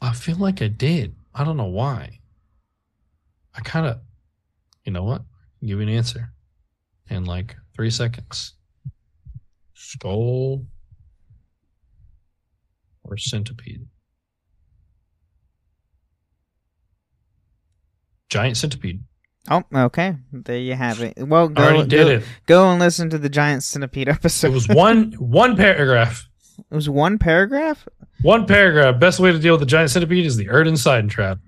I 0.00 0.12
feel 0.12 0.36
like 0.36 0.62
I 0.62 0.68
did. 0.68 1.16
I 1.34 1.44
don't 1.44 1.56
know 1.56 1.64
why. 1.64 2.20
I 3.54 3.60
kind 3.60 3.86
of, 3.86 4.00
you 4.84 4.92
know 4.92 5.04
what? 5.04 5.20
I'll 5.20 5.68
give 5.68 5.78
you 5.78 5.80
an 5.80 5.88
answer 5.88 6.32
in 7.08 7.24
like 7.24 7.56
three 7.74 7.90
seconds. 7.90 8.54
Skull 9.74 10.64
or 13.04 13.16
centipede? 13.16 13.86
Giant 18.28 18.56
centipede. 18.56 19.02
Oh, 19.50 19.62
okay. 19.74 20.14
There 20.32 20.56
you 20.58 20.74
have 20.74 21.00
it. 21.00 21.14
Well, 21.18 21.48
go 21.48 21.84
go, 21.84 22.06
it. 22.08 22.24
go 22.46 22.70
and 22.70 22.78
listen 22.78 23.10
to 23.10 23.18
the 23.18 23.28
Giant 23.28 23.62
Centipede 23.64 24.08
episode. 24.08 24.48
It 24.48 24.54
was 24.54 24.68
one 24.68 25.12
one 25.14 25.56
paragraph. 25.56 26.28
It 26.70 26.74
was 26.74 26.88
one 26.88 27.18
paragraph. 27.18 27.88
One 28.20 28.46
paragraph. 28.46 29.00
Best 29.00 29.18
way 29.18 29.32
to 29.32 29.38
deal 29.38 29.54
with 29.54 29.60
the 29.60 29.66
giant 29.66 29.90
centipede 29.90 30.26
is 30.26 30.36
the 30.36 30.46
Yrden 30.46 30.76
side 30.76 31.08
trap. 31.08 31.38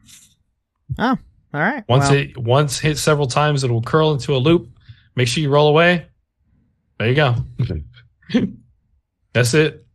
Oh, 0.99 1.17
all 1.53 1.61
right. 1.61 1.85
Once 1.89 2.09
well, 2.11 2.19
it 2.19 2.39
once 2.39 2.79
hit 2.81 2.97
several 2.99 3.27
times, 3.27 3.65
it 3.65 3.71
will 3.71 3.83
curl 3.83 4.13
into 4.13 4.35
a 4.35 4.39
loop. 4.39 4.71
Make 5.15 5.29
sure 5.29 5.43
you 5.43 5.51
roll 5.51 5.69
away. 5.69 6.07
There 6.99 7.09
you 7.09 7.15
go. 7.15 7.37
That's 9.35 9.53
it. 9.55 9.87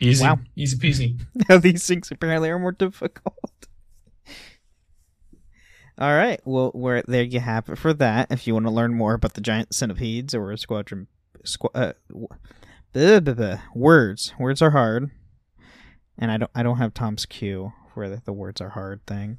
Easy, 0.00 0.24
Wow. 0.24 0.38
easy 0.54 0.76
peasy. 0.78 1.20
Now 1.48 1.58
these 1.58 1.86
things 1.86 2.10
apparently 2.10 2.48
are 2.50 2.58
more 2.58 2.72
difficult. 2.72 3.36
All 5.98 6.14
right. 6.14 6.40
Well, 6.44 6.70
where 6.74 7.02
there 7.06 7.22
you 7.22 7.40
have 7.40 7.68
it 7.70 7.76
for 7.78 7.94
that. 7.94 8.30
If 8.30 8.46
you 8.46 8.52
want 8.54 8.66
to 8.66 8.72
learn 8.72 8.94
more 8.94 9.14
about 9.14 9.34
the 9.34 9.40
giant 9.40 9.74
centipedes 9.74 10.34
or 10.34 10.54
squadron, 10.56 11.06
squ- 11.44 11.70
uh, 11.74 11.92
w- 12.08 12.28
blah, 12.92 13.20
blah, 13.20 13.34
blah. 13.34 13.58
words. 13.74 14.34
Words 14.38 14.60
are 14.60 14.70
hard, 14.70 15.10
and 16.18 16.30
I 16.30 16.36
don't. 16.36 16.50
I 16.54 16.62
don't 16.62 16.76
have 16.78 16.92
Tom's 16.92 17.24
cue 17.24 17.72
for 17.94 18.08
the, 18.10 18.20
the 18.24 18.32
words 18.34 18.60
are 18.60 18.68
hard 18.70 19.06
thing. 19.06 19.38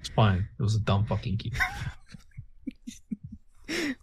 It's 0.00 0.08
fine. 0.08 0.48
It 0.58 0.62
was 0.62 0.74
a 0.76 0.80
dumb 0.80 1.04
fucking 1.06 1.36
key. 1.36 1.52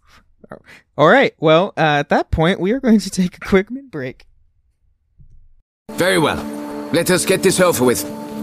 All 0.96 1.08
right. 1.08 1.34
Well, 1.38 1.72
uh, 1.76 1.80
at 2.00 2.08
that 2.08 2.30
point, 2.30 2.60
we 2.60 2.72
are 2.72 2.80
going 2.80 2.98
to 3.00 3.10
take 3.10 3.36
a 3.36 3.40
quick 3.40 3.70
mid 3.70 3.90
break. 3.90 4.26
Very 5.92 6.18
well. 6.18 6.42
Let 6.92 7.10
us 7.10 7.24
get 7.24 7.42
this 7.42 7.60
over 7.60 7.84
with. 7.84 8.00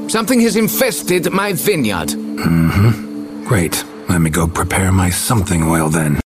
Something 0.10 0.40
has 0.42 0.56
infested 0.56 1.32
my 1.32 1.54
vineyard. 1.54 2.14
Great. 3.48 3.86
Let 4.10 4.20
me 4.20 4.30
go 4.30 4.46
prepare 4.46 4.92
my 4.92 5.10
something 5.10 5.64
oil 5.64 5.88
then. 5.88 6.20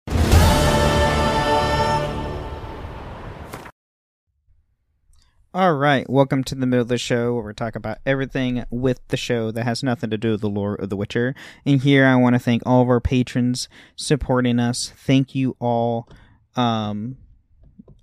All 5.54 5.76
right, 5.76 6.10
welcome 6.10 6.44
to 6.46 6.56
the 6.56 6.66
middle 6.66 6.82
of 6.82 6.88
the 6.88 6.98
show 6.98 7.36
where 7.36 7.44
we 7.44 7.54
talk 7.54 7.76
about 7.76 8.00
everything 8.08 8.66
with 8.72 9.08
the 9.10 9.18
show 9.18 9.52
that 9.52 9.66
has 9.66 9.84
nothing 9.84 10.10
to 10.10 10.18
do 10.18 10.32
with 10.32 10.42
the 10.42 10.50
lore 10.50 10.74
of 10.74 10.90
The 10.90 10.98
Witcher. 10.98 11.36
And 11.64 11.82
here 11.82 12.08
I 12.08 12.16
want 12.16 12.34
to 12.34 12.40
thank 12.40 12.64
all 12.66 12.82
of 12.82 12.90
our 12.90 13.00
patrons 13.00 13.70
supporting 13.96 14.58
us. 14.58 14.92
Thank 14.98 15.36
you 15.36 15.56
all. 15.60 16.10
Um, 16.56 17.18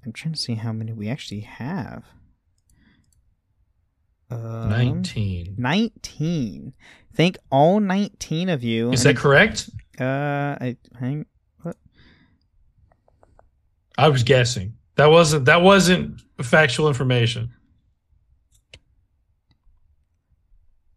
I'm 0.07 0.12
trying 0.12 0.35
to 0.35 0.40
see 0.40 0.54
how 0.54 0.72
many 0.72 0.92
we 0.92 1.09
actually 1.09 1.40
have. 1.40 2.04
Um, 4.30 4.68
Nineteen. 4.68 5.54
19. 5.56 6.74
Thank 7.14 7.38
all 7.50 7.80
19 7.80 8.48
of 8.48 8.62
you. 8.62 8.92
Is 8.92 9.02
that 9.04 9.16
correct? 9.16 9.70
Uh, 9.98 10.04
I 10.60 10.76
hang. 10.98 11.26
What? 11.62 11.76
I 13.96 14.08
was 14.08 14.22
guessing. 14.22 14.74
That 14.96 15.06
wasn't 15.06 15.46
that 15.46 15.62
wasn't 15.62 16.20
factual 16.42 16.88
information. 16.88 17.52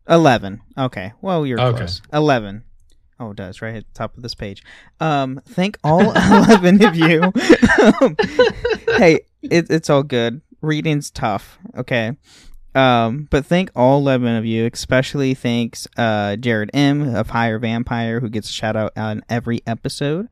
11. 0.10 0.62
Okay. 0.78 1.14
Well, 1.22 1.46
you're 1.46 1.60
Okay. 1.60 1.78
close. 1.78 2.02
11. 2.12 2.64
Oh, 3.20 3.32
it 3.32 3.38
does, 3.38 3.62
right 3.62 3.76
at 3.76 3.86
the 3.88 3.94
top 3.94 4.18
of 4.18 4.24
this 4.24 4.34
page. 4.36 4.64
Um, 5.00 5.42
thank 5.48 5.78
all 5.84 6.02
11 6.16 6.84
of 6.84 6.96
you. 6.96 7.32
Um, 7.82 8.16
hey, 8.98 9.22
it, 9.42 9.68
it's 9.72 9.90
all 9.90 10.04
good. 10.04 10.42
Reading's 10.62 11.10
tough, 11.10 11.58
okay? 11.76 12.12
Um, 12.74 13.28
but 13.30 13.46
thank 13.46 13.70
all 13.76 14.00
11 14.00 14.36
of 14.38 14.46
you, 14.46 14.70
especially 14.72 15.34
thanks 15.34 15.88
uh, 15.98 16.38
Jared 16.38 16.72
M. 16.74 17.16
of 17.16 17.30
Higher 17.30 17.60
Vampire, 17.60 18.22
who 18.22 18.30
gets 18.30 18.50
a 18.50 18.54
shout 18.54 18.78
out 18.78 18.94
on 18.96 19.24
every 19.30 19.62
episode. 19.68 20.30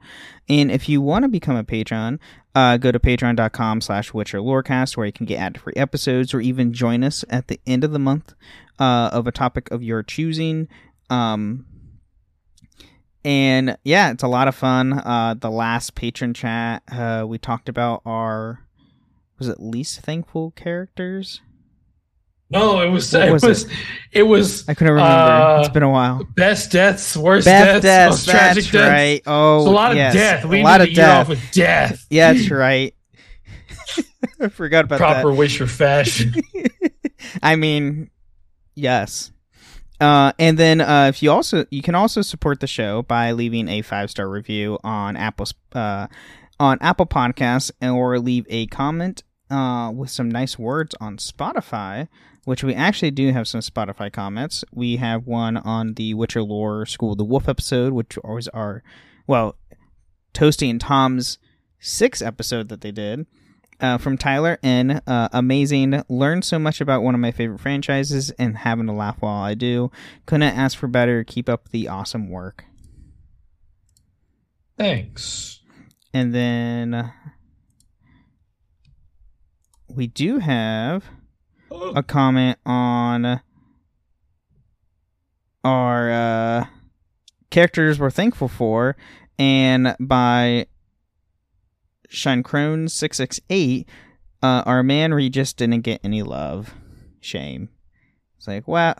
And 0.48 0.72
if 0.72 0.88
you 0.88 1.02
want 1.02 1.24
to 1.24 1.30
become 1.30 1.58
a 1.58 1.66
patron, 1.66 2.20
uh, 2.56 2.78
go 2.78 2.92
to 2.92 3.00
patreon.com 3.00 3.82
slash 3.82 4.14
Witcher 4.14 4.40
Lorecast, 4.40 4.96
where 4.96 5.06
you 5.06 5.12
can 5.12 5.26
get 5.26 5.40
ad-free 5.40 5.74
episodes 5.76 6.34
or 6.34 6.40
even 6.40 6.74
join 6.74 7.04
us 7.04 7.26
at 7.30 7.50
the 7.50 7.60
end 7.68 7.84
of 7.84 7.92
the 7.92 8.00
month 8.00 8.34
uh, 8.80 9.10
of 9.12 9.28
a 9.28 9.32
topic 9.32 9.70
of 9.70 9.84
your 9.84 10.02
choosing. 10.02 10.70
Um, 11.10 11.66
and 13.26 13.78
yeah, 13.84 14.12
it's 14.12 14.24
a 14.24 14.28
lot 14.28 14.48
of 14.48 14.56
fun. 14.56 14.94
Uh, 14.94 15.36
the 15.38 15.52
last 15.52 15.94
patron 15.94 16.34
chat, 16.34 16.84
uh, 16.90 17.26
we 17.28 17.38
talked 17.38 17.68
about 17.68 18.02
our, 18.06 18.66
was 19.38 19.50
it 19.50 19.60
least 19.60 20.00
thankful 20.00 20.52
characters? 20.52 21.42
No, 22.52 22.82
it 22.82 22.90
was 22.90 23.14
it 23.14 23.32
was 23.32 23.44
it? 23.44 23.72
it, 24.12 24.24
was 24.24 24.68
I 24.68 24.74
couldn't 24.74 24.94
remember. 24.94 25.12
Uh, 25.12 25.60
it's 25.60 25.70
been 25.70 25.84
a 25.84 25.90
while. 25.90 26.24
best 26.36 26.72
deaths, 26.72 27.16
worst 27.16 27.46
Beth 27.46 27.82
deaths, 27.82 27.84
death, 27.84 28.10
most 28.10 28.30
tragic 28.30 28.64
that's 28.64 28.72
deaths. 28.72 28.90
right. 28.90 29.22
Oh, 29.28 29.58
It's 29.60 29.68
a 29.68 29.70
lot 29.72 29.92
of 29.92 29.98
yes, 29.98 30.14
death. 30.14 30.46
We 30.46 30.62
a 30.62 30.64
lot 30.64 30.82
need 30.82 30.90
of 30.90 30.96
death. 30.96 31.22
off 31.22 31.30
with 31.30 31.52
death. 31.52 32.06
Yeah, 32.10 32.34
that's 32.34 32.50
right. 32.50 32.96
I 34.42 34.48
forgot 34.48 34.86
about 34.86 34.98
Proper 35.00 35.30
that. 35.30 35.36
wish 35.36 35.62
or 35.62 35.68
fashion. 35.68 36.34
I 37.44 37.56
mean, 37.56 38.10
yes. 38.76 39.32
Uh, 40.02 40.32
and 40.40 40.58
then 40.58 40.82
uh, 40.82 41.08
if 41.10 41.22
you 41.22 41.30
also 41.32 41.66
you 41.70 41.82
can 41.82 41.94
also 41.94 42.22
support 42.22 42.62
the 42.62 42.68
show 42.68 43.02
by 43.04 43.32
leaving 43.34 43.68
a 43.68 43.82
five 43.82 44.10
star 44.10 44.28
review 44.30 44.80
on 44.84 45.16
Apple 45.18 45.46
uh, 45.74 46.08
on 46.60 46.78
Apple 46.82 47.06
Podcasts 47.06 47.72
or 47.82 48.18
leave 48.20 48.46
a 48.50 48.66
comment 48.68 49.24
uh, 49.52 49.92
with 49.94 50.10
some 50.10 50.30
nice 50.30 50.58
words 50.58 50.96
on 51.02 51.18
Spotify, 51.18 52.08
which 52.50 52.64
we 52.64 52.74
actually 52.74 53.12
do 53.12 53.32
have 53.32 53.48
some 53.48 53.62
Spotify 53.62 54.12
comments. 54.12 54.66
We 54.74 54.96
have 54.96 55.28
one 55.28 55.56
on 55.56 55.94
the 55.94 56.16
Witcher 56.16 56.42
Lore 56.42 56.84
School 56.88 57.12
of 57.12 57.20
the 57.20 57.24
Wolf 57.24 57.48
episode, 57.48 57.94
which 57.94 58.18
always 58.24 58.48
are 58.48 58.82
well, 59.28 59.56
Toasty 60.34 60.68
and 60.68 60.82
Tom's 60.82 61.38
sixth 61.80 62.24
episode 62.24 62.70
that 62.70 62.82
they 62.82 62.92
did 62.92 63.28
uh, 63.80 64.00
from 64.00 64.18
Tyler 64.18 64.58
N. 64.64 65.00
Uh, 65.06 65.30
amazing. 65.32 66.02
Learned 66.10 66.44
so 66.44 66.58
much 66.58 66.82
about 66.82 67.04
one 67.04 67.14
of 67.14 67.22
my 67.22 67.30
favorite 67.30 67.60
franchises 67.60 68.32
and 68.32 68.58
having 68.58 68.88
to 68.88 68.94
laugh 68.94 69.18
while 69.20 69.44
I 69.44 69.54
do. 69.54 69.92
Couldn't 70.26 70.42
ask 70.58 70.76
for 70.76 70.88
better. 70.88 71.24
Keep 71.24 71.50
up 71.50 71.70
the 71.70 71.88
awesome 71.88 72.32
work. 72.32 72.66
Thanks. 74.76 75.62
And 76.16 76.34
then 76.34 76.96
uh, 76.96 77.12
we 79.88 80.08
do 80.08 80.40
have 80.40 81.04
a 81.72 82.04
comment 82.04 82.58
on 82.66 83.42
our 85.64 86.12
uh, 86.12 86.66
characters 87.50 88.00
we're 88.00 88.10
thankful 88.10 88.48
for, 88.48 88.96
and 89.38 89.96
by 90.00 90.68
Shine 92.10 92.44
Crone 92.44 92.88
six 92.88 93.18
six 93.18 93.40
eight, 93.50 93.88
uh, 94.42 94.64
our 94.66 94.84
man 94.84 95.14
Regis 95.14 95.54
didn't 95.54 95.82
get 95.82 96.02
any 96.04 96.24
love. 96.24 96.74
Shame. 97.20 97.70
It's 98.38 98.48
like, 98.48 98.68
well, 98.68 98.96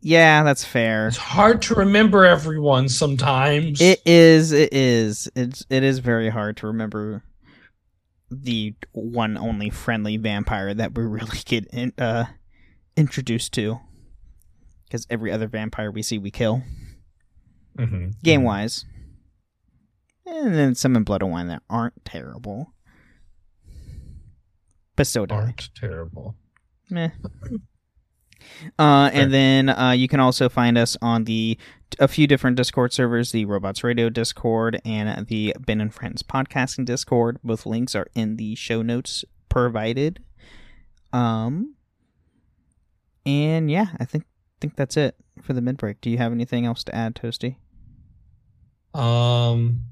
yeah, 0.00 0.42
that's 0.42 0.64
fair. 0.64 1.08
It's 1.08 1.16
hard 1.16 1.62
to 1.62 1.74
remember 1.74 2.24
everyone 2.24 2.88
sometimes. 2.88 3.80
It 3.80 4.02
is. 4.04 4.52
It 4.52 4.72
is. 4.72 5.30
It's. 5.34 5.64
It 5.70 5.82
is 5.82 6.00
very 6.00 6.28
hard 6.28 6.56
to 6.58 6.66
remember 6.66 7.22
the 8.34 8.74
one 8.92 9.36
only 9.36 9.70
friendly 9.70 10.16
vampire 10.16 10.74
that 10.74 10.94
we 10.96 11.04
really 11.04 11.38
get 11.44 11.66
in, 11.72 11.92
uh, 11.98 12.24
introduced 12.96 13.52
to. 13.54 13.80
Because 14.84 15.06
every 15.10 15.32
other 15.32 15.48
vampire 15.48 15.90
we 15.90 16.02
see, 16.02 16.18
we 16.18 16.30
kill 16.30 16.62
Mhm. 17.78 18.14
game 18.22 18.42
wise. 18.44 18.84
And 20.26 20.54
then 20.54 20.74
some 20.74 20.94
in 20.96 21.02
Blood 21.04 21.22
and 21.22 21.30
Wine 21.32 21.48
that 21.48 21.62
aren't 21.68 22.04
terrible, 22.04 22.72
but 24.96 25.06
still 25.06 25.26
die. 25.26 25.34
aren't 25.36 25.70
terrible. 25.74 26.36
Meh. 26.90 27.10
Uh, 28.78 29.10
and 29.12 29.32
then 29.32 29.68
uh, 29.68 29.90
you 29.90 30.08
can 30.08 30.20
also 30.20 30.48
find 30.48 30.78
us 30.78 30.96
on 31.02 31.24
the 31.24 31.58
a 31.98 32.08
few 32.08 32.26
different 32.26 32.56
Discord 32.56 32.92
servers: 32.92 33.32
the 33.32 33.44
Robots 33.44 33.84
Radio 33.84 34.08
Discord 34.08 34.80
and 34.84 35.26
the 35.26 35.54
Ben 35.60 35.80
and 35.80 35.92
Friends 35.94 36.22
podcasting 36.22 36.84
Discord. 36.84 37.38
Both 37.44 37.66
links 37.66 37.94
are 37.94 38.06
in 38.14 38.36
the 38.36 38.54
show 38.54 38.82
notes 38.82 39.24
provided. 39.48 40.22
Um, 41.12 41.74
and 43.24 43.70
yeah, 43.70 43.86
I 43.98 44.04
think 44.04 44.24
think 44.60 44.76
that's 44.76 44.96
it 44.96 45.16
for 45.42 45.52
the 45.52 45.60
mid 45.60 45.76
break. 45.76 46.00
Do 46.00 46.10
you 46.10 46.18
have 46.18 46.32
anything 46.32 46.66
else 46.66 46.84
to 46.84 46.94
add, 46.94 47.14
Toasty? 47.14 47.56
Um, 48.94 49.86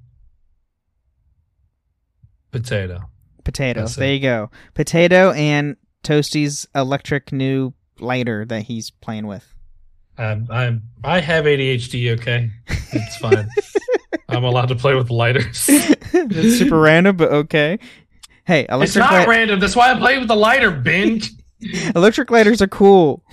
potato. 2.51 3.11
Potato. 3.45 3.81
That's 3.81 3.97
there 3.97 4.11
it. 4.11 4.15
you 4.15 4.21
go. 4.21 4.51
Potato 4.75 5.33
and 5.33 5.77
Toasty's 6.03 6.67
electric 6.75 7.33
new 7.33 7.75
lighter 8.03 8.45
that 8.47 8.63
he's 8.65 8.91
playing 8.91 9.27
with. 9.27 9.47
I'm, 10.19 10.47
I'm, 10.51 10.83
I 11.03 11.21
have 11.21 11.45
ADHD. 11.47 12.19
Okay, 12.19 12.51
it's 12.69 13.17
fine. 13.17 13.49
I'm 14.29 14.45
allowed 14.45 14.67
to 14.69 14.77
play 14.77 14.95
with 14.95 15.11
lighters. 15.11 15.69
It's 16.15 16.59
super 16.59 16.79
random, 16.79 17.17
but 17.17 17.33
okay. 17.33 17.79
Hey, 18.45 18.67
It's 18.69 18.95
not 18.97 19.11
light- 19.13 19.29
random. 19.29 19.59
That's 19.61 19.75
why 19.75 19.91
I 19.93 19.99
play 19.99 20.19
with 20.19 20.29
the 20.29 20.37
lighter, 20.37 20.71
Ben. 20.71 21.21
electric 21.97 22.31
lighters 22.31 22.61
are 22.61 22.69
cool. 22.69 23.25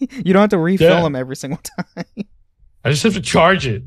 you 0.00 0.32
don't 0.32 0.40
have 0.42 0.50
to 0.50 0.58
refill 0.58 0.90
Yeah. 0.96 1.02
them 1.02 1.16
every 1.16 1.36
single 1.36 1.60
time. 1.62 2.04
I 2.84 2.90
just 2.90 3.02
have 3.04 3.14
to 3.14 3.20
charge 3.22 3.66
it. 3.66 3.82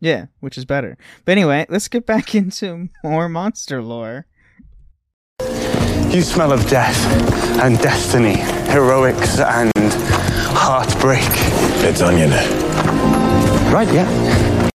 yeah, 0.00 0.26
which 0.40 0.58
is 0.58 0.64
better. 0.66 0.96
But 1.24 1.32
anyway, 1.32 1.64
let's 1.70 1.88
get 1.88 2.04
back 2.06 2.34
into 2.34 2.88
more 3.02 3.28
monster 3.28 3.82
lore. 3.82 4.26
You 6.10 6.22
smell 6.22 6.52
of 6.52 6.66
death 6.70 6.96
and 7.62 7.78
destiny, 7.80 8.38
heroics 8.72 9.38
and 9.40 9.70
heartbreak. 10.54 11.20
It's 11.84 12.00
onion. 12.00 12.30
Right, 13.70 13.92
yeah. 13.92 14.70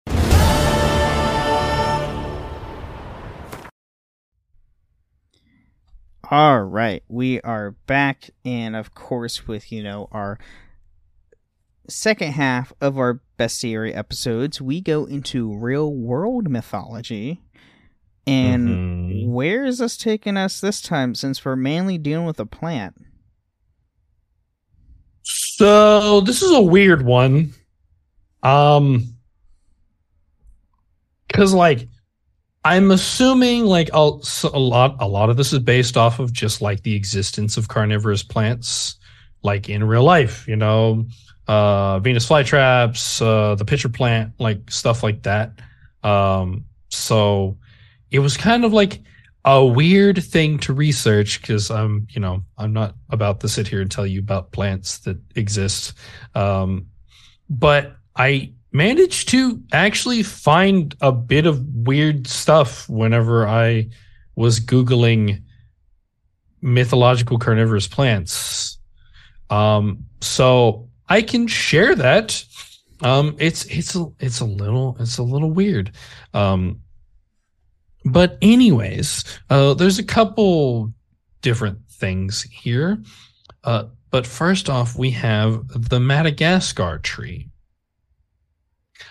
All 6.30 6.60
right, 6.60 7.02
we 7.08 7.40
are 7.40 7.70
back, 7.86 8.28
and 8.44 8.76
of 8.76 8.94
course, 8.94 9.48
with 9.48 9.72
you 9.72 9.82
know 9.82 10.08
our 10.12 10.38
second 11.88 12.32
half 12.32 12.74
of 12.78 12.98
our 12.98 13.22
bestiary 13.38 13.96
episodes, 13.96 14.60
we 14.60 14.82
go 14.82 15.06
into 15.06 15.56
real 15.56 15.94
world 15.94 16.50
mythology. 16.50 17.40
And 18.26 18.68
Mhm. 19.10 19.26
where 19.28 19.64
is 19.64 19.78
this 19.78 19.96
taking 19.96 20.36
us 20.36 20.60
this 20.60 20.80
time? 20.80 21.14
Since 21.14 21.44
we're 21.44 21.56
mainly 21.56 21.98
dealing 21.98 22.26
with 22.26 22.38
a 22.38 22.46
plant. 22.46 22.94
So 25.24 26.20
this 26.20 26.42
is 26.42 26.50
a 26.50 26.60
weird 26.60 27.02
one. 27.04 27.52
Um 28.42 29.14
cuz 31.32 31.54
like 31.54 31.88
I'm 32.64 32.90
assuming 32.92 33.64
like 33.64 33.90
a, 33.92 34.10
a 34.52 34.58
lot 34.58 34.96
a 35.00 35.08
lot 35.08 35.30
of 35.30 35.36
this 35.36 35.52
is 35.52 35.58
based 35.60 35.96
off 35.96 36.18
of 36.20 36.32
just 36.32 36.60
like 36.62 36.82
the 36.82 36.94
existence 36.94 37.56
of 37.56 37.68
carnivorous 37.68 38.22
plants 38.22 38.96
like 39.42 39.68
in 39.68 39.82
real 39.84 40.04
life, 40.04 40.46
you 40.46 40.56
know, 40.56 41.06
uh 41.48 41.98
Venus 42.00 42.28
flytraps, 42.28 43.20
uh 43.22 43.54
the 43.56 43.64
pitcher 43.64 43.88
plant, 43.88 44.32
like 44.38 44.70
stuff 44.70 45.02
like 45.02 45.22
that. 45.22 45.52
Um 46.04 46.64
so 46.88 47.56
it 48.12 48.18
was 48.18 48.36
kind 48.36 48.64
of 48.64 48.72
like 48.72 49.00
a 49.44 49.64
weird 49.64 50.22
thing 50.22 50.58
to 50.58 50.72
research 50.72 51.40
because 51.40 51.70
I'm, 51.70 52.06
you 52.10 52.20
know, 52.20 52.44
I'm 52.58 52.72
not 52.72 52.94
about 53.10 53.40
to 53.40 53.48
sit 53.48 53.66
here 53.66 53.80
and 53.80 53.90
tell 53.90 54.06
you 54.06 54.20
about 54.20 54.52
plants 54.52 54.98
that 55.00 55.18
exist. 55.34 55.94
Um, 56.34 56.86
but 57.48 57.96
I 58.14 58.52
managed 58.70 59.30
to 59.30 59.60
actually 59.72 60.22
find 60.22 60.94
a 61.00 61.10
bit 61.10 61.46
of 61.46 61.64
weird 61.74 62.26
stuff 62.26 62.88
whenever 62.88 63.48
I 63.48 63.88
was 64.36 64.60
Googling 64.60 65.42
mythological 66.60 67.38
carnivorous 67.38 67.88
plants. 67.88 68.78
Um, 69.50 70.04
so 70.20 70.88
I 71.08 71.22
can 71.22 71.46
share 71.46 71.94
that. 71.96 72.44
Um, 73.00 73.36
it's 73.40 73.64
it's 73.64 73.96
a, 73.96 74.06
it's 74.20 74.38
a 74.38 74.44
little 74.44 74.96
it's 75.00 75.18
a 75.18 75.24
little 75.24 75.50
weird. 75.50 75.90
Um, 76.32 76.80
but 78.04 78.38
anyways, 78.42 79.24
uh, 79.50 79.74
there's 79.74 79.98
a 79.98 80.04
couple 80.04 80.92
different 81.40 81.78
things 81.88 82.42
here. 82.42 82.98
Uh, 83.64 83.84
but 84.10 84.26
first 84.26 84.68
off, 84.68 84.96
we 84.96 85.10
have 85.10 85.66
the 85.68 86.00
Madagascar 86.00 86.98
tree. 86.98 87.48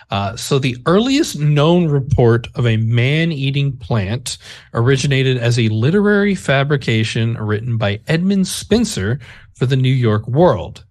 Uh, 0.10 0.36
so 0.36 0.60
the 0.60 0.77
earliest 0.86 1.39
known 1.39 1.88
report 1.88 2.47
of 2.56 2.67
a 2.67 2.77
man-eating 2.77 3.77
plant 3.77 4.38
originated 4.73 5.38
as 5.38 5.58
a 5.58 5.69
literary 5.69 6.36
fabrication 6.36 7.36
written 7.36 7.77
by 7.77 7.99
Edmund 8.08 8.47
Spencer 8.47 9.19
for 9.56 9.65
the 9.65 9.77
New 9.77 9.93
York 9.93 10.27
World. 10.27 10.84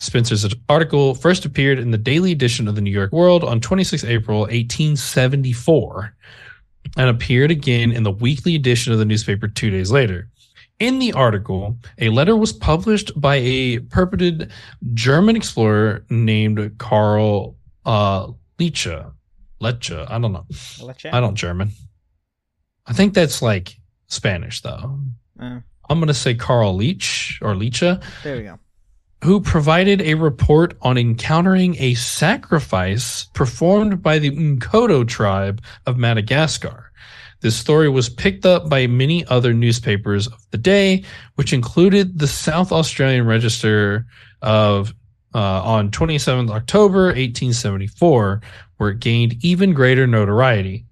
Spencer's 0.00 0.46
article 0.68 1.14
first 1.14 1.44
appeared 1.44 1.78
in 1.78 1.90
the 1.90 1.98
daily 1.98 2.30
edition 2.30 2.68
of 2.68 2.74
the 2.74 2.80
New 2.80 2.90
York 2.90 3.10
World 3.10 3.42
on 3.42 3.60
26 3.60 4.04
April 4.04 4.40
1874 4.40 6.14
and 6.96 7.10
appeared 7.10 7.50
again 7.50 7.92
in 7.92 8.02
the 8.02 8.10
weekly 8.10 8.54
edition 8.54 8.92
of 8.92 8.98
the 8.98 9.04
newspaper 9.04 9.48
two 9.48 9.70
days 9.70 9.90
later. 9.90 10.28
In 10.78 11.00
the 11.00 11.12
article, 11.12 11.76
a 11.98 12.08
letter 12.08 12.36
was 12.36 12.52
published 12.52 13.18
by 13.20 13.36
a 13.36 13.80
purported 13.80 14.52
German 14.94 15.34
explorer 15.34 16.04
named 16.08 16.78
Karl 16.78 17.56
uh, 17.84 18.30
Leche. 18.60 18.88
Leche, 19.60 19.90
I 19.90 20.18
don't 20.18 20.32
know. 20.32 20.46
I 21.12 21.20
don't 21.20 21.34
German. 21.34 21.72
I 22.86 22.92
think 22.92 23.12
that's 23.12 23.42
like 23.42 23.76
Spanish 24.06 24.62
though. 24.62 24.98
Uh, 25.38 25.60
I'm 25.90 26.00
gonna 26.00 26.14
say 26.14 26.34
Carl 26.34 26.74
Leach 26.74 27.38
or 27.42 27.54
Lecha 27.54 28.02
there 28.22 28.36
we 28.36 28.42
go. 28.42 28.58
Who 29.24 29.40
provided 29.40 30.00
a 30.00 30.14
report 30.14 30.76
on 30.80 30.96
encountering 30.96 31.76
a 31.78 31.94
sacrifice 31.94 33.24
performed 33.34 34.02
by 34.02 34.18
the 34.18 34.30
Mkodo 34.30 35.06
tribe 35.06 35.60
of 35.86 35.96
Madagascar. 35.96 36.92
This 37.40 37.56
story 37.56 37.88
was 37.88 38.08
picked 38.08 38.46
up 38.46 38.68
by 38.68 38.86
many 38.86 39.24
other 39.26 39.52
newspapers 39.52 40.26
of 40.26 40.44
the 40.50 40.58
day, 40.58 41.04
which 41.36 41.52
included 41.52 42.18
the 42.18 42.26
South 42.26 42.72
Australian 42.72 43.26
Register 43.26 44.06
of 44.42 44.94
uh, 45.34 45.62
on 45.62 45.90
27th 45.90 46.50
October 46.50 47.06
1874, 47.06 48.40
where 48.78 48.90
it 48.90 49.00
gained 49.00 49.36
even 49.44 49.72
greater 49.72 50.06
notoriety. 50.06 50.84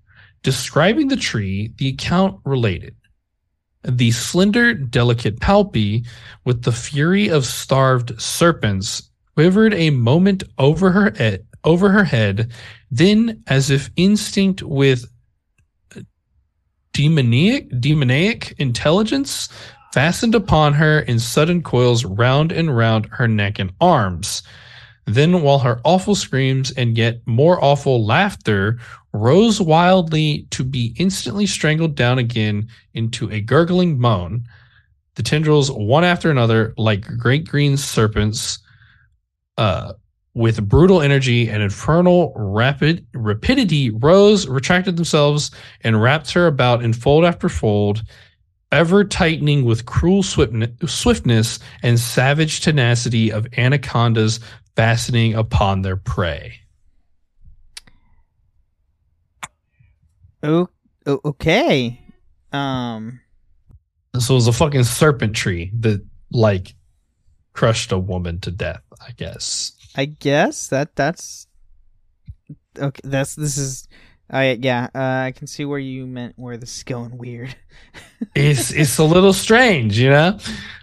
Describing 0.42 1.08
the 1.08 1.16
tree, 1.16 1.72
the 1.78 1.88
account 1.88 2.40
related. 2.44 2.94
The 3.88 4.10
slender, 4.10 4.74
delicate 4.74 5.38
palpi, 5.38 6.06
with 6.44 6.62
the 6.62 6.72
fury 6.72 7.28
of 7.28 7.46
starved 7.46 8.20
serpents, 8.20 9.10
quivered 9.34 9.74
a 9.74 9.90
moment 9.90 10.42
over 10.58 10.90
her 10.90 11.12
head, 11.16 11.46
over 11.62 11.90
her 11.90 12.04
head, 12.04 12.50
then, 12.90 13.42
as 13.46 13.70
if 13.70 13.90
instinct 13.96 14.62
with 14.62 15.04
demoniac, 16.92 17.66
demoniac 17.78 18.52
intelligence, 18.58 19.48
fastened 19.92 20.34
upon 20.34 20.74
her 20.74 21.00
in 21.00 21.18
sudden 21.18 21.62
coils 21.62 22.04
round 22.04 22.50
and 22.52 22.76
round 22.76 23.06
her 23.12 23.28
neck 23.28 23.58
and 23.58 23.72
arms. 23.80 24.42
Then, 25.06 25.42
while 25.42 25.60
her 25.60 25.80
awful 25.84 26.16
screams 26.16 26.72
and 26.72 26.98
yet 26.98 27.20
more 27.26 27.62
awful 27.62 28.04
laughter 28.04 28.78
rose 29.16 29.60
wildly 29.60 30.46
to 30.50 30.64
be 30.64 30.94
instantly 30.98 31.46
strangled 31.46 31.94
down 31.94 32.18
again 32.18 32.68
into 32.94 33.30
a 33.30 33.40
gurgling 33.40 33.98
moan, 33.98 34.44
the 35.14 35.22
tendrils, 35.22 35.70
one 35.70 36.04
after 36.04 36.30
another, 36.30 36.74
like 36.76 37.06
great 37.18 37.48
green 37.48 37.76
serpents, 37.76 38.58
uh, 39.58 39.94
with 40.34 40.68
brutal 40.68 41.00
energy 41.00 41.48
and 41.48 41.62
infernal 41.62 42.32
rapid 42.36 43.06
rapidity, 43.14 43.88
rose, 43.88 44.46
retracted 44.46 44.96
themselves, 44.96 45.50
and 45.80 46.02
wrapped 46.02 46.30
her 46.32 46.46
about 46.46 46.84
in 46.84 46.92
fold 46.92 47.24
after 47.24 47.48
fold, 47.48 48.02
ever 48.70 49.02
tightening 49.02 49.64
with 49.64 49.86
cruel 49.86 50.22
swiftness 50.22 51.58
and 51.82 51.98
savage 51.98 52.60
tenacity 52.60 53.32
of 53.32 53.46
anacondas 53.56 54.38
fastening 54.74 55.34
upon 55.34 55.80
their 55.80 55.96
prey. 55.96 56.60
Oh, 60.46 60.68
okay. 61.06 62.00
Um. 62.52 63.20
So 64.18 64.34
it 64.34 64.36
was 64.36 64.48
a 64.48 64.52
fucking 64.52 64.84
serpent 64.84 65.36
tree 65.36 65.70
that 65.80 66.04
like 66.30 66.74
crushed 67.52 67.92
a 67.92 67.98
woman 67.98 68.40
to 68.40 68.50
death. 68.50 68.82
I 69.00 69.10
guess. 69.12 69.72
I 69.96 70.06
guess 70.06 70.68
that 70.68 70.94
that's 70.94 71.46
okay. 72.78 73.00
That's 73.04 73.34
this 73.34 73.58
is. 73.58 73.88
I 74.30 74.52
yeah. 74.52 74.88
Uh, 74.94 75.26
I 75.26 75.32
can 75.36 75.46
see 75.46 75.64
where 75.64 75.78
you 75.78 76.06
meant 76.06 76.34
where 76.36 76.56
this 76.56 76.76
is 76.76 76.82
going 76.82 77.16
weird. 77.18 77.54
it's 78.34 78.72
it's 78.72 78.98
a 78.98 79.04
little 79.04 79.32
strange, 79.32 79.98
you 79.98 80.10
know. 80.10 80.38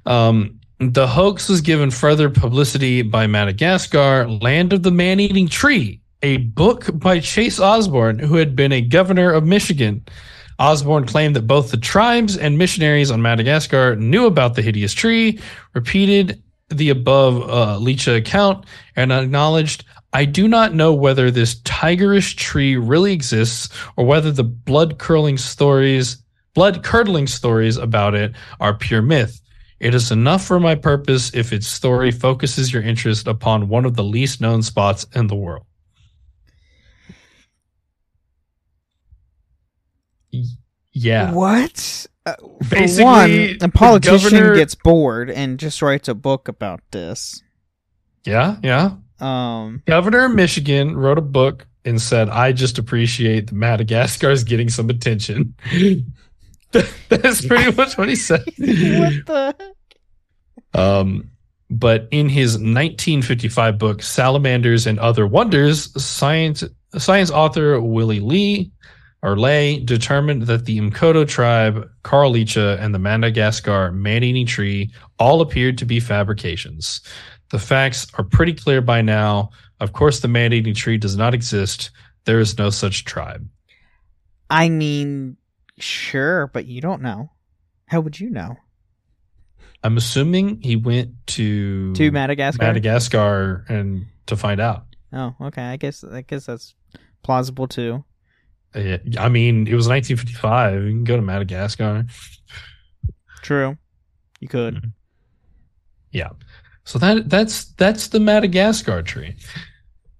Um, 0.05 0.59
the 0.79 1.07
hoax 1.07 1.47
was 1.47 1.61
given 1.61 1.91
further 1.91 2.29
publicity 2.29 3.01
by 3.01 3.27
Madagascar, 3.27 4.27
Land 4.27 4.73
of 4.73 4.83
the 4.83 4.91
Man 4.91 5.19
Eating 5.19 5.47
Tree, 5.47 6.01
a 6.23 6.37
book 6.37 6.89
by 6.93 7.19
Chase 7.19 7.59
Osborn, 7.59 8.17
who 8.17 8.35
had 8.35 8.55
been 8.55 8.71
a 8.71 8.81
governor 8.81 9.31
of 9.31 9.45
Michigan. 9.45 10.03
Osborn 10.57 11.05
claimed 11.05 11.35
that 11.35 11.47
both 11.47 11.69
the 11.69 11.77
tribes 11.77 12.37
and 12.37 12.57
missionaries 12.57 13.11
on 13.11 13.21
Madagascar 13.21 13.97
knew 13.97 14.25
about 14.25 14.55
the 14.55 14.61
hideous 14.61 14.93
tree, 14.93 15.39
repeated 15.73 16.41
the 16.69 16.89
above 16.89 17.49
uh, 17.49 18.11
account, 18.11 18.65
and 18.95 19.11
acknowledged, 19.11 19.83
I 20.13 20.23
do 20.23 20.47
not 20.47 20.73
know 20.73 20.93
whether 20.93 21.29
this 21.29 21.55
tigerish 21.61 22.37
tree 22.37 22.77
really 22.77 23.11
exists 23.11 23.69
or 23.97 24.05
whether 24.05 24.31
the 24.31 24.43
blood 24.43 24.99
curling 24.99 25.37
stories, 25.37 26.17
blood 26.53 26.83
curdling 26.83 27.27
stories 27.27 27.75
about 27.75 28.15
it 28.15 28.33
are 28.61 28.73
pure 28.73 29.01
myth. 29.01 29.41
It 29.81 29.93
is 29.93 30.11
enough 30.11 30.45
for 30.45 30.59
my 30.59 30.75
purpose 30.75 31.33
if 31.33 31.51
its 31.51 31.67
story 31.67 32.11
focuses 32.11 32.71
your 32.71 32.83
interest 32.83 33.27
upon 33.27 33.67
one 33.67 33.83
of 33.83 33.95
the 33.95 34.03
least 34.03 34.39
known 34.39 34.61
spots 34.61 35.05
in 35.13 35.27
the 35.27 35.35
world. 35.35 35.65
Yeah. 40.93 41.33
What? 41.33 42.07
Uh, 42.25 42.35
Basically, 42.69 43.03
one, 43.03 43.57
a 43.61 43.69
politician 43.69 44.29
governor... 44.29 44.55
gets 44.55 44.75
bored 44.75 45.29
and 45.29 45.59
just 45.59 45.81
writes 45.81 46.07
a 46.07 46.13
book 46.13 46.47
about 46.47 46.79
this. 46.91 47.41
Yeah, 48.23 48.57
yeah. 48.63 48.95
Um, 49.19 49.83
Governor 49.85 50.25
of 50.25 50.35
Michigan 50.35 50.95
wrote 50.95 51.17
a 51.17 51.21
book 51.21 51.67
and 51.85 52.01
said, 52.01 52.29
"I 52.29 52.51
just 52.53 52.77
appreciate 52.77 53.47
that 53.47 53.55
Madagascar 53.55 54.31
is 54.31 54.43
getting 54.43 54.69
some 54.69 54.89
attention." 54.89 55.55
That's 56.71 57.45
pretty 57.45 57.71
much 57.75 57.97
what 57.97 58.09
he 58.09 58.15
said. 58.15 58.43
what 58.57 59.25
the? 59.25 59.55
Heck? 59.59 60.79
Um, 60.81 61.29
but 61.69 62.07
in 62.11 62.29
his 62.29 62.53
1955 62.53 63.77
book 63.77 64.01
Salamanders 64.01 64.87
and 64.87 64.99
Other 64.99 65.27
Wonders, 65.27 65.89
science 66.01 66.63
science 66.97 67.31
author 67.31 67.79
Willy 67.81 68.19
Ley 68.19 68.71
or 69.23 69.35
Lay 69.35 69.79
determined 69.79 70.43
that 70.43 70.65
the 70.65 70.79
Mkodo 70.79 71.27
tribe, 71.27 71.89
Carl 72.03 72.31
Liche, 72.31 72.77
and 72.79 72.93
the 72.93 72.99
Madagascar 72.99 73.91
man-eating 73.91 74.45
tree 74.45 74.91
all 75.17 75.41
appeared 75.41 75.79
to 75.79 75.85
be 75.85 75.99
fabrications. 75.99 77.01
The 77.49 77.57
facts 77.57 78.05
are 78.19 78.23
pretty 78.23 78.53
clear 78.53 78.81
by 78.81 79.01
now. 79.01 79.49
Of 79.79 79.93
course, 79.93 80.19
the 80.19 80.27
man-eating 80.27 80.75
tree 80.75 80.99
does 80.99 81.17
not 81.17 81.33
exist. 81.33 81.89
There 82.25 82.39
is 82.39 82.59
no 82.59 82.69
such 82.69 83.05
tribe. 83.05 83.47
I 84.51 84.69
mean, 84.69 85.37
Sure, 85.79 86.47
but 86.47 86.65
you 86.65 86.81
don't 86.81 87.01
know. 87.01 87.31
How 87.87 87.99
would 87.99 88.19
you 88.19 88.29
know? 88.29 88.55
I'm 89.83 89.97
assuming 89.97 90.61
he 90.61 90.75
went 90.75 91.11
to 91.27 91.93
to 91.93 92.11
Madagascar, 92.11 92.63
Madagascar, 92.63 93.65
and 93.67 94.05
to 94.27 94.37
find 94.37 94.61
out. 94.61 94.85
Oh, 95.11 95.35
okay. 95.41 95.63
I 95.63 95.77
guess 95.77 96.03
I 96.03 96.21
guess 96.21 96.45
that's 96.45 96.73
plausible 97.23 97.67
too. 97.67 98.05
Yeah, 98.75 98.97
I 99.19 99.29
mean, 99.29 99.67
it 99.67 99.75
was 99.75 99.87
1955. 99.87 100.83
You 100.83 100.89
can 100.89 101.03
go 101.03 101.15
to 101.15 101.21
Madagascar. 101.21 102.05
True, 103.41 103.77
you 104.39 104.47
could. 104.47 104.75
Mm-hmm. 104.75 104.89
Yeah. 106.11 106.29
So 106.85 106.99
that 106.99 107.29
that's 107.29 107.65
that's 107.73 108.09
the 108.09 108.19
Madagascar 108.19 109.01
tree. 109.01 109.35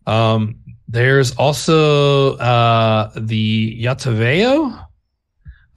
Um, 0.05 0.55
there's 0.87 1.35
also 1.35 2.35
uh, 2.37 3.11
the 3.15 3.75
Ya-te-veo, 3.77 4.73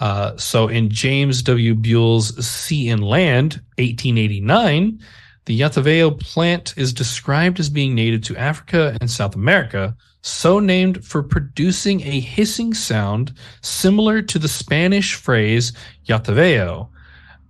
uh, 0.01 0.37
so 0.37 0.69
in 0.69 0.91
James 0.91 1.43
W. 1.43 1.75
Buell's 1.75 2.45
Sea 2.45 2.91
and 2.91 3.03
Land, 3.03 3.55
1889, 3.79 5.01
the 5.47 5.55
Ya-te-veo 5.55 6.11
plant 6.11 6.75
is 6.77 6.93
described 6.93 7.61
as 7.61 7.71
being 7.71 7.95
native 7.95 8.23
to 8.23 8.37
Africa 8.37 8.97
and 9.01 9.11
South 9.11 9.35
America, 9.35 9.97
so 10.27 10.59
named 10.59 11.05
for 11.05 11.23
producing 11.23 12.01
a 12.01 12.19
hissing 12.19 12.75
sound 12.75 13.33
similar 13.63 14.21
to 14.21 14.41
the 14.41 14.49
Spanish 14.49 15.15
phrase 15.15 15.73
Ya-te-veo, 16.05 16.91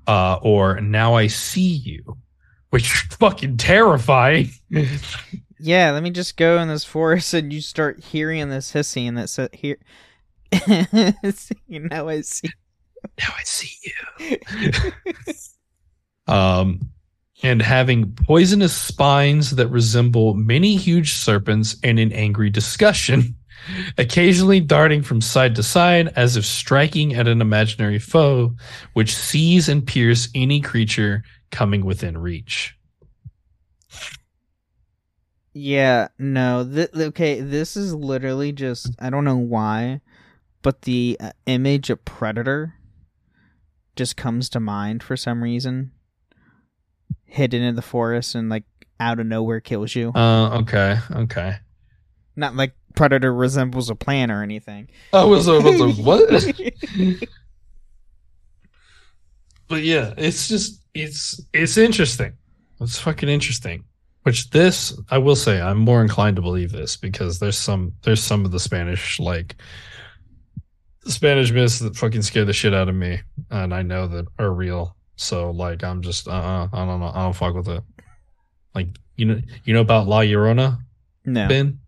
uh, 0.06 0.38
or 0.42 0.78
now 0.82 1.14
I 1.14 1.26
see 1.26 1.60
you, 1.60 2.18
which 2.70 2.84
is 2.84 3.00
fucking 3.16 3.56
terrifying. 3.56 4.50
yeah, 5.58 5.90
let 5.90 6.02
me 6.02 6.10
just 6.10 6.36
go 6.36 6.58
in 6.58 6.68
this 6.68 6.84
forest 6.84 7.32
and 7.32 7.50
you 7.50 7.62
start 7.62 8.04
hearing 8.04 8.50
this 8.50 8.72
hissing 8.72 9.14
that 9.14 9.30
said 9.30 9.54
here 9.54 9.78
now 11.68 12.08
I 12.08 12.20
see. 12.20 12.50
Now 13.18 13.28
I 13.38 13.42
see 13.42 13.92
you. 14.20 14.42
um, 16.26 16.90
and 17.42 17.61
having 17.61 18.12
poisonous 18.12 18.75
spines 18.75 19.53
that 19.53 19.68
resemble 19.68 20.35
many 20.35 20.77
huge 20.77 21.12
serpents 21.12 21.77
and 21.83 21.99
in 21.99 22.12
angry 22.12 22.51
discussion, 22.51 23.37
occasionally 23.99 24.61
darting 24.61 25.03
from 25.03 25.20
side 25.20 25.55
to 25.57 25.62
side 25.62 26.09
as 26.16 26.37
if 26.37 26.46
striking 26.46 27.14
at 27.14 27.29
an 27.29 27.40
imaginary 27.40 27.99
foe, 27.99 28.55
which 28.95 29.14
seize 29.14 29.68
and 29.68 29.87
pierce 29.87 30.28
any 30.34 30.61
creature 30.61 31.22
coming 31.51 31.84
within 31.84 32.16
reach. 32.18 32.76
Yeah, 35.59 36.09
no. 36.18 36.68
Th- 36.70 36.91
okay, 36.95 37.41
this 37.41 37.78
is 37.78 37.95
literally 37.95 38.53
just 38.53 38.91
I 38.99 39.09
don't 39.09 39.24
know 39.24 39.39
why, 39.39 40.03
but 40.61 40.82
the 40.82 41.16
uh, 41.18 41.30
image 41.47 41.89
of 41.89 42.05
Predator 42.05 42.74
just 43.97 44.18
comes 44.18 44.51
to 44.51 44.61
mind 44.61 45.03
for 45.03 45.16
some 45.16 45.43
reason. 45.43 45.93
Hidden 47.27 47.62
in 47.62 47.77
the 47.77 47.83
forest 47.83 48.35
and 48.35 48.49
like 48.49 48.64
out 48.99 49.20
of 49.20 49.27
nowhere 49.27 49.61
kills 49.61 49.95
you. 49.95 50.12
Uh, 50.14 50.59
okay, 50.61 50.99
okay. 51.12 51.57
Not 52.35 52.57
like 52.57 52.74
Predator 52.95 53.33
resembles 53.33 53.91
a 53.91 53.95
plant 53.95 54.33
or 54.33 54.43
anything. 54.43 54.89
Oh, 55.12 55.29
was 55.29 55.49
a, 55.49 55.61
was 55.61 55.81
a 55.81 56.03
what? 56.03 56.29
but 59.68 59.83
yeah, 59.83 60.14
it's 60.16 60.49
just 60.49 60.83
it's 60.95 61.41
it's 61.53 61.77
interesting. 61.77 62.33
It's 62.81 62.99
fucking 62.99 63.29
interesting. 63.29 63.85
Which 64.22 64.51
this, 64.51 64.99
I 65.11 65.18
will 65.18 65.37
say, 65.37 65.61
I'm 65.61 65.79
more 65.79 66.03
inclined 66.03 66.35
to 66.37 66.43
believe 66.43 66.72
this 66.72 66.97
because 66.97 67.39
there's 67.39 67.57
some 67.57 67.93
there's 68.03 68.22
some 68.22 68.45
of 68.45 68.51
the 68.51 68.59
Spanish 68.59 69.20
like 69.20 69.55
Spanish 71.07 71.53
myths 71.53 71.79
that 71.79 71.97
fucking 71.97 72.22
scare 72.22 72.45
the 72.45 72.53
shit 72.53 72.74
out 72.74 72.89
of 72.89 72.95
me, 72.95 73.20
and 73.51 73.72
I 73.72 73.83
know 73.83 74.09
that 74.09 74.27
are 74.39 74.53
real. 74.53 74.97
So 75.16 75.50
like, 75.50 75.82
I'm 75.82 76.02
just 76.02 76.28
uh, 76.28 76.30
uh 76.32 76.68
I 76.72 76.84
don't 76.84 77.00
know, 77.00 77.10
I 77.14 77.22
don't 77.24 77.32
fuck 77.36 77.54
with 77.54 77.68
it. 77.68 77.82
Like 78.74 78.88
you 79.16 79.24
know, 79.26 79.40
you 79.64 79.72
know 79.74 79.80
about 79.80 80.06
La 80.06 80.20
Llorona, 80.20 80.78
No. 81.24 81.48
Ben? 81.48 81.80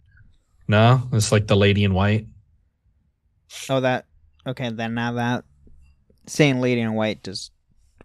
No, 0.67 1.03
it's 1.13 1.31
like 1.33 1.47
the 1.47 1.57
lady 1.57 1.85
in 1.85 1.95
white. 1.95 2.27
Oh, 3.71 3.81
that. 3.81 4.07
Okay, 4.47 4.71
then 4.71 4.95
now 4.95 5.13
that 5.13 5.45
saying 6.27 6.61
"Lady 6.61 6.81
in 6.83 6.93
White" 6.95 7.23
just 7.25 7.53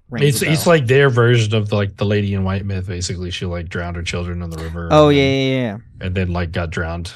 rings 0.10 0.42
It's 0.42 0.42
it's 0.42 0.68
like 0.68 0.88
their 0.88 1.10
version 1.10 1.54
of 1.56 1.72
like 1.72 1.98
the 1.98 2.06
lady 2.06 2.34
in 2.34 2.44
white 2.44 2.66
myth. 2.66 2.88
Basically, 2.88 3.32
she 3.32 3.46
like 3.46 3.68
drowned 3.70 3.96
her 3.98 4.04
children 4.04 4.42
in 4.42 4.50
the 4.50 4.62
river. 4.64 4.88
Oh 4.92 5.10
yeah, 5.10 5.22
then- 5.22 5.52
yeah, 5.52 5.62
yeah. 6.02 6.06
and 6.06 6.16
then 6.16 6.32
like 6.34 6.52
got 6.52 6.70
drowned 6.70 7.12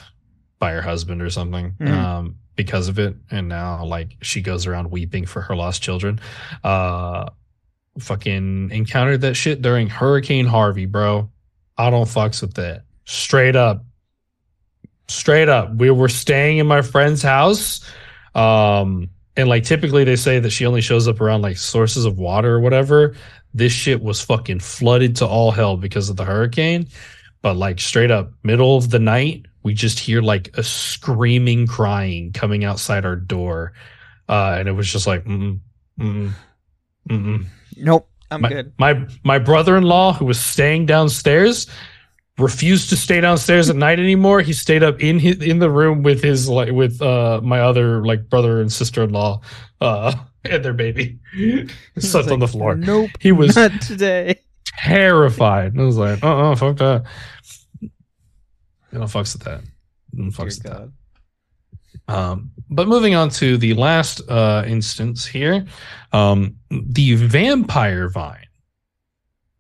by 0.60 0.72
her 0.72 0.82
husband 0.82 1.22
or 1.22 1.30
something 1.30 1.74
Mhm. 1.80 1.88
um 1.92 2.36
because 2.56 2.88
of 2.88 2.98
it 2.98 3.16
and 3.30 3.48
now 3.48 3.86
like 3.86 4.16
she 4.24 4.42
goes 4.42 4.66
around 4.66 4.90
weeping 4.90 5.24
for 5.28 5.42
her 5.42 5.56
lost 5.56 5.84
children 5.84 6.20
uh 6.64 7.30
fucking 8.02 8.72
encountered 8.72 9.22
that 9.22 9.36
shit 9.36 9.62
during 9.62 9.88
hurricane 9.90 10.46
harvey 10.46 10.86
bro. 10.86 11.30
I 11.78 11.90
don't 11.90 12.08
fucks 12.08 12.42
with 12.42 12.56
that. 12.56 12.84
Straight 13.06 13.56
up. 13.56 13.86
Straight 15.08 15.48
up. 15.48 15.76
We 15.76 15.90
were 15.92 16.10
staying 16.10 16.58
in 16.58 16.68
my 16.68 16.82
friend's 16.82 17.22
house 17.22 17.90
um 18.36 19.10
and 19.36 19.50
like 19.50 19.64
typically 19.64 20.04
they 20.04 20.16
say 20.16 20.40
that 20.40 20.50
she 20.50 20.66
only 20.66 20.82
shows 20.82 21.08
up 21.08 21.22
around 21.22 21.42
like 21.42 21.58
sources 21.58 22.06
of 22.06 22.18
water 22.18 22.56
or 22.56 22.60
whatever. 22.60 23.16
This 23.54 23.72
shit 23.72 24.02
was 24.02 24.22
fucking 24.22 24.60
flooded 24.60 25.18
to 25.18 25.28
all 25.28 25.52
hell 25.52 25.78
because 25.78 26.10
of 26.10 26.18
the 26.18 26.26
hurricane. 26.26 26.88
But 27.42 27.56
like 27.56 27.80
straight 27.80 28.12
up 28.12 28.32
middle 28.44 28.78
of 28.78 28.90
the 28.90 29.00
night 29.00 29.46
we 29.64 29.74
just 29.74 30.00
hear 30.00 30.22
like 30.22 30.58
a 30.58 30.64
screaming 30.64 31.68
crying 31.68 32.32
coming 32.32 32.64
outside 32.64 33.06
our 33.06 33.16
door. 33.16 33.74
Uh 34.28 34.56
and 34.60 34.68
it 34.68 34.74
was 34.74 34.92
just 34.92 35.08
like 35.08 35.26
mm 35.26 35.60
mm 36.00 36.32
mm 37.10 37.46
Nope, 37.80 38.10
I'm 38.32 38.42
my, 38.42 38.50
good. 38.50 38.74
my 38.78 39.06
my 39.24 39.40
brother-in-law 39.40 40.14
who 40.14 40.26
was 40.26 40.40
staying 40.40 40.86
downstairs 40.86 41.68
refused 42.40 42.90
to 42.90 42.96
stay 42.96 43.20
downstairs 43.20 43.68
at 43.70 43.76
night 43.76 44.00
anymore 44.00 44.42
he 44.42 44.54
stayed 44.54 44.84
up 44.84 45.02
in 45.02 45.18
his 45.18 45.42
in 45.42 45.58
the 45.60 45.70
room 45.72 46.04
with 46.04 46.22
his 46.22 46.48
like 46.48 46.72
with 46.72 47.02
uh 47.02 47.42
my 47.44 47.60
other 47.60 48.06
like 48.06 48.30
brother 48.30 48.62
and 48.62 48.72
sister-in-law 48.72 49.42
uh 49.82 50.14
and 50.46 50.64
their 50.64 50.74
baby 50.74 51.18
slept 51.98 52.30
on 52.30 52.40
the 52.40 52.48
floor 52.48 52.76
Nope, 52.76 53.10
he 53.20 53.32
was 53.32 53.56
not 53.56 53.72
today. 53.82 54.40
terrified. 54.66 55.78
I 55.78 55.82
was 55.82 55.98
like, 55.98 56.24
uh 56.24 56.52
uh 56.52 56.56
fuck 56.56 56.78
that. 56.78 57.06
You 57.82 59.00
know, 59.00 59.06
fucks 59.06 59.34
with 59.34 59.44
that. 59.44 59.62
Fucks 60.16 60.46
with 60.46 60.64
Dear 60.64 60.74
that. 60.74 60.92
Um, 62.08 62.52
but 62.70 62.88
moving 62.88 63.16
on 63.16 63.30
to 63.32 63.58
the 63.58 63.74
last 63.74 64.22
uh, 64.30 64.64
instance 64.66 65.26
here, 65.26 65.66
um, 66.14 66.56
the 66.70 67.16
vampire 67.16 68.10
vine. 68.10 68.48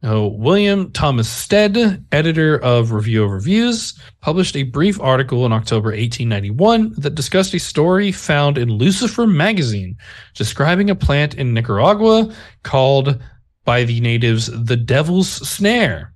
Oh, 0.03 0.27
William 0.27 0.91
Thomas 0.91 1.27
Stead, 1.27 2.05
editor 2.11 2.59
of 2.59 2.91
Review 2.91 3.23
of 3.23 3.31
Reviews, 3.31 3.99
published 4.21 4.55
a 4.55 4.63
brief 4.63 5.01
article 5.01 5.45
in 5.45 5.51
October 5.51 5.89
1891 5.89 6.93
that 6.97 7.15
discussed 7.15 7.53
a 7.55 7.59
story 7.59 8.11
found 8.11 8.59
in 8.59 8.69
Lucifer 8.69 9.25
magazine 9.25 9.97
describing 10.35 10.91
a 10.91 10.95
plant 10.95 11.33
in 11.33 11.53
Nicaragua 11.53 12.31
called 12.61 13.19
by 13.65 13.83
the 13.83 13.99
natives 13.99 14.45
the 14.65 14.77
Devil's 14.77 15.29
Snare. 15.29 16.13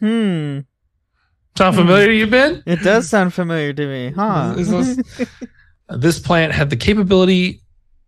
Hmm. 0.00 0.60
Sound 1.56 1.76
familiar 1.76 2.06
to 2.06 2.14
you, 2.14 2.26
Ben? 2.26 2.62
It 2.66 2.80
does 2.82 3.08
sound 3.08 3.34
familiar 3.34 3.72
to 3.72 3.86
me, 3.86 4.10
huh? 4.10 4.54
This- 5.88 6.20
plant 6.20 6.52
had 6.52 6.70
the 6.70 6.76
capability 6.76 7.60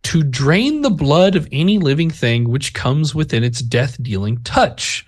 to 0.04 0.22
drain 0.22 0.82
the 0.82 0.90
blood 0.90 1.34
of 1.36 1.48
any 1.52 1.78
living 1.78 2.10
thing 2.10 2.48
which 2.48 2.72
comes 2.74 3.14
within 3.14 3.44
its 3.44 3.60
death 3.60 4.02
dealing 4.02 4.42
touch. 4.44 5.04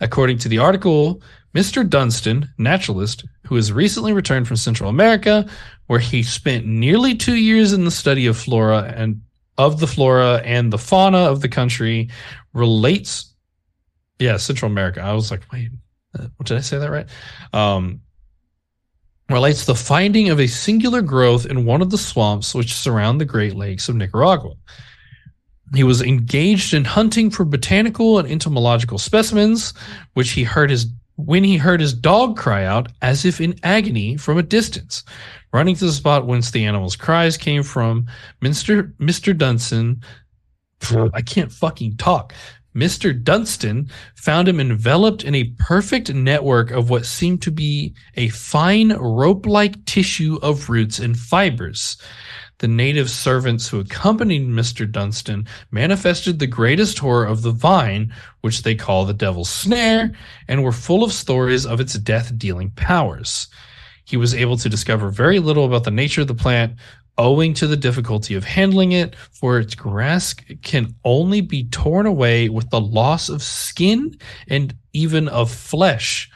According 0.00 0.38
to 0.38 0.48
the 0.48 0.58
article, 0.58 1.22
Mr. 1.54 1.88
Dunstan, 1.88 2.48
naturalist, 2.58 3.24
who 3.46 3.54
has 3.56 3.72
recently 3.72 4.12
returned 4.12 4.48
from 4.48 4.56
Central 4.56 4.90
America, 4.90 5.46
where 5.86 6.00
he 6.00 6.22
spent 6.22 6.66
nearly 6.66 7.14
two 7.14 7.36
years 7.36 7.72
in 7.72 7.84
the 7.84 7.90
study 7.90 8.26
of 8.26 8.36
flora 8.36 8.92
and 8.96 9.20
of 9.58 9.78
the 9.78 9.86
flora 9.86 10.40
and 10.44 10.72
the 10.72 10.78
fauna 10.78 11.18
of 11.18 11.40
the 11.40 11.48
country, 11.48 12.08
relates. 12.54 13.32
Yeah, 14.18 14.36
Central 14.36 14.70
America. 14.70 15.00
I 15.00 15.12
was 15.12 15.30
like, 15.30 15.42
wait, 15.52 15.70
uh, 16.18 16.26
did 16.44 16.58
I 16.58 16.60
say 16.60 16.78
that 16.78 16.90
right? 16.90 17.06
Um, 17.52 18.00
relates 19.30 19.64
the 19.64 19.74
finding 19.74 20.28
of 20.28 20.38
a 20.38 20.46
singular 20.46 21.02
growth 21.02 21.46
in 21.46 21.64
one 21.64 21.80
of 21.80 21.90
the 21.90 21.98
swamps 21.98 22.54
which 22.54 22.74
surround 22.74 23.20
the 23.20 23.24
Great 23.24 23.54
Lakes 23.54 23.88
of 23.88 23.96
Nicaragua. 23.96 24.54
He 25.74 25.82
was 25.82 26.02
engaged 26.02 26.74
in 26.74 26.84
hunting 26.84 27.30
for 27.30 27.44
botanical 27.44 28.18
and 28.18 28.30
entomological 28.30 28.98
specimens, 28.98 29.72
which 30.12 30.32
he 30.32 30.44
heard 30.44 30.70
his 30.70 30.86
when 31.16 31.44
he 31.44 31.56
heard 31.56 31.80
his 31.80 31.94
dog 31.94 32.36
cry 32.36 32.64
out 32.64 32.90
as 33.00 33.24
if 33.24 33.40
in 33.40 33.54
agony 33.62 34.16
from 34.16 34.36
a 34.36 34.42
distance. 34.42 35.04
Running 35.52 35.76
to 35.76 35.86
the 35.86 35.92
spot 35.92 36.26
whence 36.26 36.50
the 36.50 36.64
animal's 36.64 36.96
cries 36.96 37.36
came 37.36 37.62
from, 37.62 38.08
Mr. 38.42 38.92
Mr. 38.96 39.32
Dunson, 39.32 40.02
I 41.14 41.22
can't 41.22 41.52
fucking 41.52 41.96
talk. 41.96 42.34
Mr. 42.74 43.14
Dunstan 43.22 43.88
found 44.16 44.48
him 44.48 44.58
enveloped 44.58 45.22
in 45.22 45.34
a 45.34 45.52
perfect 45.58 46.12
network 46.12 46.72
of 46.72 46.90
what 46.90 47.06
seemed 47.06 47.40
to 47.42 47.52
be 47.52 47.94
a 48.16 48.28
fine 48.30 48.92
rope 48.94 49.46
like 49.46 49.84
tissue 49.84 50.38
of 50.42 50.68
roots 50.68 50.98
and 50.98 51.16
fibers. 51.16 51.96
The 52.58 52.68
native 52.68 53.10
servants 53.10 53.68
who 53.68 53.78
accompanied 53.78 54.48
Mr. 54.48 54.90
Dunstan 54.90 55.46
manifested 55.70 56.38
the 56.38 56.46
greatest 56.46 56.98
horror 56.98 57.26
of 57.26 57.42
the 57.42 57.52
vine, 57.52 58.12
which 58.40 58.62
they 58.62 58.74
call 58.74 59.04
the 59.04 59.14
devil's 59.14 59.50
snare, 59.50 60.12
and 60.48 60.62
were 60.62 60.72
full 60.72 61.04
of 61.04 61.12
stories 61.12 61.66
of 61.66 61.80
its 61.80 61.94
death 61.94 62.36
dealing 62.38 62.70
powers. 62.70 63.48
He 64.04 64.16
was 64.16 64.34
able 64.34 64.56
to 64.58 64.68
discover 64.68 65.10
very 65.10 65.38
little 65.38 65.64
about 65.64 65.84
the 65.84 65.90
nature 65.90 66.20
of 66.20 66.28
the 66.28 66.34
plant, 66.34 66.74
owing 67.18 67.54
to 67.54 67.66
the 67.66 67.76
difficulty 67.76 68.34
of 68.34 68.44
handling 68.44 68.92
it, 68.92 69.14
for 69.32 69.58
its 69.58 69.74
grass 69.74 70.34
can 70.62 70.94
only 71.04 71.40
be 71.40 71.64
torn 71.64 72.06
away 72.06 72.48
with 72.48 72.70
the 72.70 72.80
loss 72.80 73.28
of 73.28 73.42
skin 73.42 74.16
and 74.48 74.74
even 74.92 75.28
of 75.28 75.50
flesh. 75.50 76.30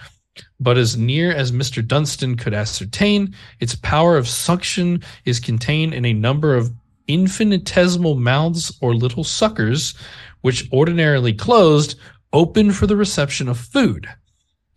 But 0.60 0.78
as 0.78 0.96
near 0.96 1.32
as 1.32 1.52
Mr. 1.52 1.86
Dunstan 1.86 2.36
could 2.36 2.54
ascertain, 2.54 3.34
its 3.60 3.74
power 3.76 4.16
of 4.16 4.28
suction 4.28 5.02
is 5.24 5.40
contained 5.40 5.94
in 5.94 6.04
a 6.04 6.12
number 6.12 6.54
of 6.54 6.72
infinitesimal 7.08 8.16
mouths 8.16 8.76
or 8.80 8.94
little 8.94 9.24
suckers, 9.24 9.94
which 10.42 10.70
ordinarily 10.72 11.32
closed, 11.32 11.98
open 12.32 12.70
for 12.70 12.86
the 12.86 12.96
reception 12.96 13.48
of 13.48 13.58
food. 13.58 14.08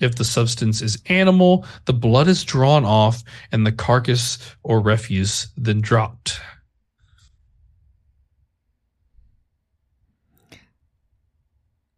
If 0.02 0.16
the 0.16 0.26
substance 0.26 0.82
is 0.82 1.02
animal, 1.06 1.66
the 1.86 1.94
blood 1.94 2.28
is 2.28 2.44
drawn 2.44 2.84
off 2.84 3.24
and 3.52 3.66
the 3.66 3.72
carcass 3.72 4.38
or 4.64 4.82
refuse 4.82 5.48
then 5.56 5.80
dropped. 5.80 6.40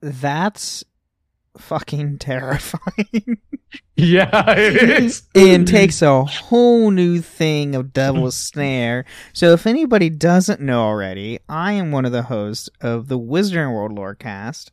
That's 0.02 0.84
fucking 1.58 2.20
terrifying. 2.20 3.38
Yeah, 3.96 4.52
it 4.56 5.04
is. 5.04 5.24
and 5.34 5.68
takes 5.68 6.02
a 6.02 6.24
whole 6.26 6.92
new 6.92 7.22
thing 7.22 7.74
of 7.74 7.94
Devil's 7.94 8.36
Snare. 8.52 9.06
So, 9.34 9.54
if 9.54 9.66
anybody 9.66 10.10
doesn't 10.12 10.62
know 10.62 10.82
already, 10.82 11.40
I 11.48 11.74
am 11.74 11.92
one 11.92 12.06
of 12.06 12.12
the 12.12 12.24
hosts 12.24 12.70
of 12.82 13.08
the 13.08 13.18
Wizarding 13.20 13.74
World 13.74 13.96
Lorecast. 13.96 14.70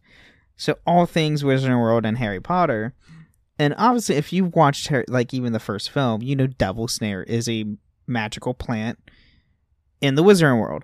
So, 0.56 0.76
all 0.86 1.06
things 1.06 1.42
Wizarding 1.42 1.80
World 1.80 2.04
and 2.04 2.18
Harry 2.18 2.40
Potter. 2.40 2.94
And 3.60 3.74
obviously, 3.76 4.14
if 4.16 4.32
you've 4.32 4.54
watched, 4.54 4.88
Harry, 4.88 5.04
like, 5.06 5.34
even 5.34 5.52
the 5.52 5.60
first 5.60 5.90
film, 5.90 6.22
you 6.22 6.34
know 6.34 6.46
Devil's 6.46 6.94
Snare 6.94 7.22
is 7.22 7.46
a 7.46 7.66
magical 8.06 8.54
plant 8.54 8.98
in 10.00 10.14
the 10.14 10.22
Wizarding 10.22 10.58
World. 10.58 10.82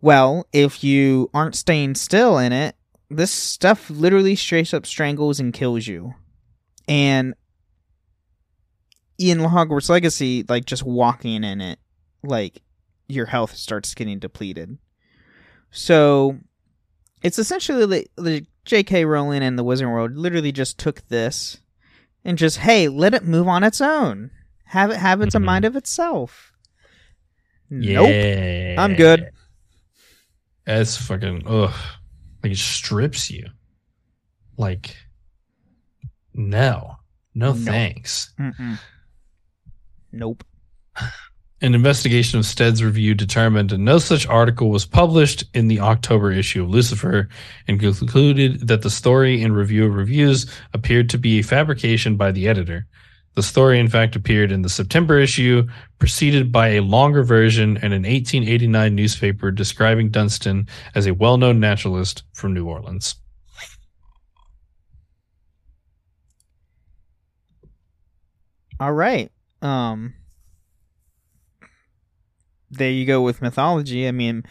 Well, 0.00 0.46
if 0.52 0.84
you 0.84 1.28
aren't 1.34 1.56
staying 1.56 1.96
still 1.96 2.38
in 2.38 2.52
it, 2.52 2.76
this 3.10 3.32
stuff 3.32 3.90
literally 3.90 4.36
straight 4.36 4.72
up 4.72 4.86
strangles 4.86 5.40
and 5.40 5.52
kills 5.52 5.88
you. 5.88 6.14
And 6.86 7.34
in 9.18 9.38
Hogwarts 9.38 9.88
Legacy, 9.88 10.44
like 10.48 10.66
just 10.66 10.84
walking 10.84 11.42
in 11.42 11.60
it, 11.60 11.80
like 12.22 12.62
your 13.08 13.26
health 13.26 13.56
starts 13.56 13.92
getting 13.94 14.20
depleted. 14.20 14.78
So 15.72 16.38
it's 17.24 17.40
essentially 17.40 17.86
the, 17.86 18.22
the 18.22 18.46
J.K. 18.66 19.04
Rowling 19.04 19.42
and 19.42 19.58
the 19.58 19.64
Wizard 19.64 19.88
World 19.88 20.16
literally 20.16 20.52
just 20.52 20.78
took 20.78 21.08
this 21.08 21.58
and 22.24 22.38
just 22.38 22.58
hey, 22.58 22.88
let 22.88 23.14
it 23.14 23.24
move 23.24 23.48
on 23.48 23.64
its 23.64 23.80
own. 23.80 24.30
Have 24.66 24.90
it 24.90 24.96
have 24.98 25.20
its 25.20 25.34
a 25.34 25.38
Mhm. 25.38 25.44
mind 25.44 25.64
of 25.64 25.76
itself. 25.76 26.52
Nope. 27.70 28.08
Yeah. 28.10 28.74
I'm 28.78 28.94
good. 28.94 29.30
It's 30.66 30.96
fucking 30.96 31.42
ugh. 31.46 31.74
Like 32.42 32.52
it 32.52 32.58
strips 32.58 33.30
you. 33.30 33.46
Like 34.56 34.96
no. 36.34 36.96
No 37.34 37.52
No. 37.52 37.64
thanks. 37.64 38.32
Mm-mm. 38.38 38.78
Nope. 40.12 40.44
An 41.62 41.76
investigation 41.76 42.40
of 42.40 42.44
Stead's 42.44 42.82
review 42.82 43.14
determined 43.14 43.78
no 43.78 43.98
such 43.98 44.26
article 44.26 44.68
was 44.68 44.84
published 44.84 45.44
in 45.54 45.68
the 45.68 45.78
October 45.78 46.32
issue 46.32 46.64
of 46.64 46.70
Lucifer 46.70 47.28
and 47.68 47.78
concluded 47.78 48.66
that 48.66 48.82
the 48.82 48.90
story 48.90 49.40
in 49.40 49.52
Review 49.52 49.86
of 49.86 49.94
Reviews 49.94 50.52
appeared 50.74 51.08
to 51.10 51.18
be 51.18 51.38
a 51.38 51.44
fabrication 51.44 52.16
by 52.16 52.32
the 52.32 52.48
editor. 52.48 52.88
The 53.34 53.44
story, 53.44 53.78
in 53.78 53.86
fact, 53.86 54.16
appeared 54.16 54.50
in 54.50 54.62
the 54.62 54.68
September 54.68 55.20
issue, 55.20 55.68
preceded 56.00 56.50
by 56.50 56.70
a 56.70 56.82
longer 56.82 57.22
version 57.22 57.76
and 57.76 57.92
an 57.92 58.02
1889 58.02 58.96
newspaper 58.96 59.52
describing 59.52 60.10
Dunstan 60.10 60.66
as 60.96 61.06
a 61.06 61.14
well 61.14 61.36
known 61.36 61.60
naturalist 61.60 62.24
from 62.32 62.54
New 62.54 62.66
Orleans. 62.66 63.14
All 68.80 68.92
right. 68.92 69.30
Um 69.62 70.14
there 72.72 72.90
you 72.90 73.06
go 73.06 73.22
with 73.22 73.40
mythology. 73.42 74.08
I 74.08 74.12
mean 74.12 74.44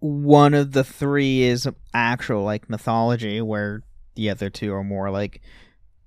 one 0.00 0.54
of 0.54 0.72
the 0.72 0.82
three 0.84 1.42
is 1.42 1.68
actual 1.92 2.42
like 2.42 2.70
mythology 2.70 3.40
where 3.42 3.82
the 4.14 4.30
other 4.30 4.48
two 4.50 4.72
are 4.72 4.84
more 4.84 5.10
like 5.10 5.42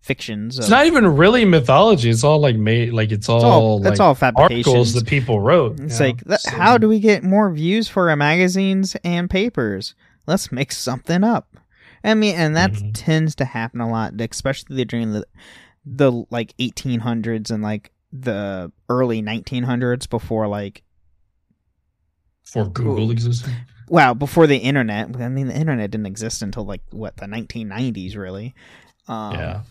fictions. 0.02 0.58
It's 0.58 0.70
not 0.70 0.88
even 0.88 1.06
really 1.16 1.46
mythology. 1.46 2.10
It's 2.10 2.24
all 2.24 2.40
like 2.40 2.56
made 2.56 2.92
like 2.94 3.12
it's 3.12 3.30
all, 3.30 3.38
it's 3.38 3.44
all, 3.46 3.80
like 3.82 3.92
it's 3.92 4.00
all 4.00 4.08
articles 4.10 4.20
fabrications. 4.20 4.94
that 4.94 5.06
people 5.08 5.40
wrote. 5.40 5.80
It's 5.80 6.00
know? 6.00 6.06
like, 6.08 6.22
So- 6.40 6.52
how 6.52 6.78
do 6.78 6.90
we 6.90 7.00
get 7.00 7.24
more 7.24 7.52
views 7.54 7.88
for 7.88 8.10
our 8.10 8.16
magazines 8.16 8.98
and 9.04 9.30
papers? 9.30 9.94
Let's 10.26 10.52
make 10.52 10.72
something 10.72 11.24
up. 11.24 11.56
I 12.04 12.16
mean, 12.16 12.36
and 12.36 12.56
that 12.56 12.72
Mhm. 12.74 12.92
tends 12.94 13.36
to 13.36 13.46
happen 13.46 13.80
a 13.80 13.90
lot, 13.90 14.14
especially 14.20 14.84
during 14.86 15.14
the 15.14 15.26
the 15.86 16.12
like 16.32 16.54
1800s 16.60 17.52
and 17.52 17.62
like 17.62 17.92
the 18.16 18.72
early 18.90 19.22
1900s 19.24 20.08
before 20.08 20.48
like 20.48 20.84
before 22.44 22.68
Google 22.70 23.10
existed? 23.12 23.52
wow 23.90 24.14
before 24.14 24.46
the 24.48 24.58
internet. 24.58 25.16
I 25.20 25.30
mean, 25.30 25.48
the 25.48 25.56
internet 25.56 25.90
didn't 25.92 26.06
exist 26.06 26.42
until 26.42 26.64
like 26.66 26.82
what 26.92 27.18
the 27.18 27.26
1990s, 27.26 28.16
really. 28.16 28.54
Um, 29.08 29.34
yeah. 29.34 29.62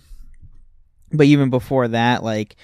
but 1.12 1.26
even 1.26 1.48
before 1.50 1.88
that 1.88 2.22
like 2.22 2.56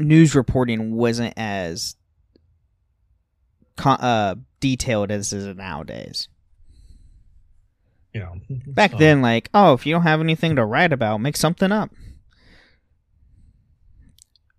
news 0.00 0.34
reporting 0.34 0.94
wasn't 0.96 1.34
as 1.36 1.94
co- 3.76 3.90
uh 3.90 4.34
detailed 4.60 5.10
as 5.12 5.32
it 5.32 5.36
is 5.38 5.56
nowadays 5.56 6.28
You 8.12 8.20
know. 8.20 8.34
back 8.66 8.96
then 8.98 9.22
like 9.22 9.48
oh 9.54 9.74
if 9.74 9.86
you 9.86 9.94
don't 9.94 10.02
have 10.02 10.20
anything 10.20 10.56
to 10.56 10.64
write 10.64 10.92
about 10.92 11.18
make 11.18 11.36
something 11.36 11.70
up 11.70 11.90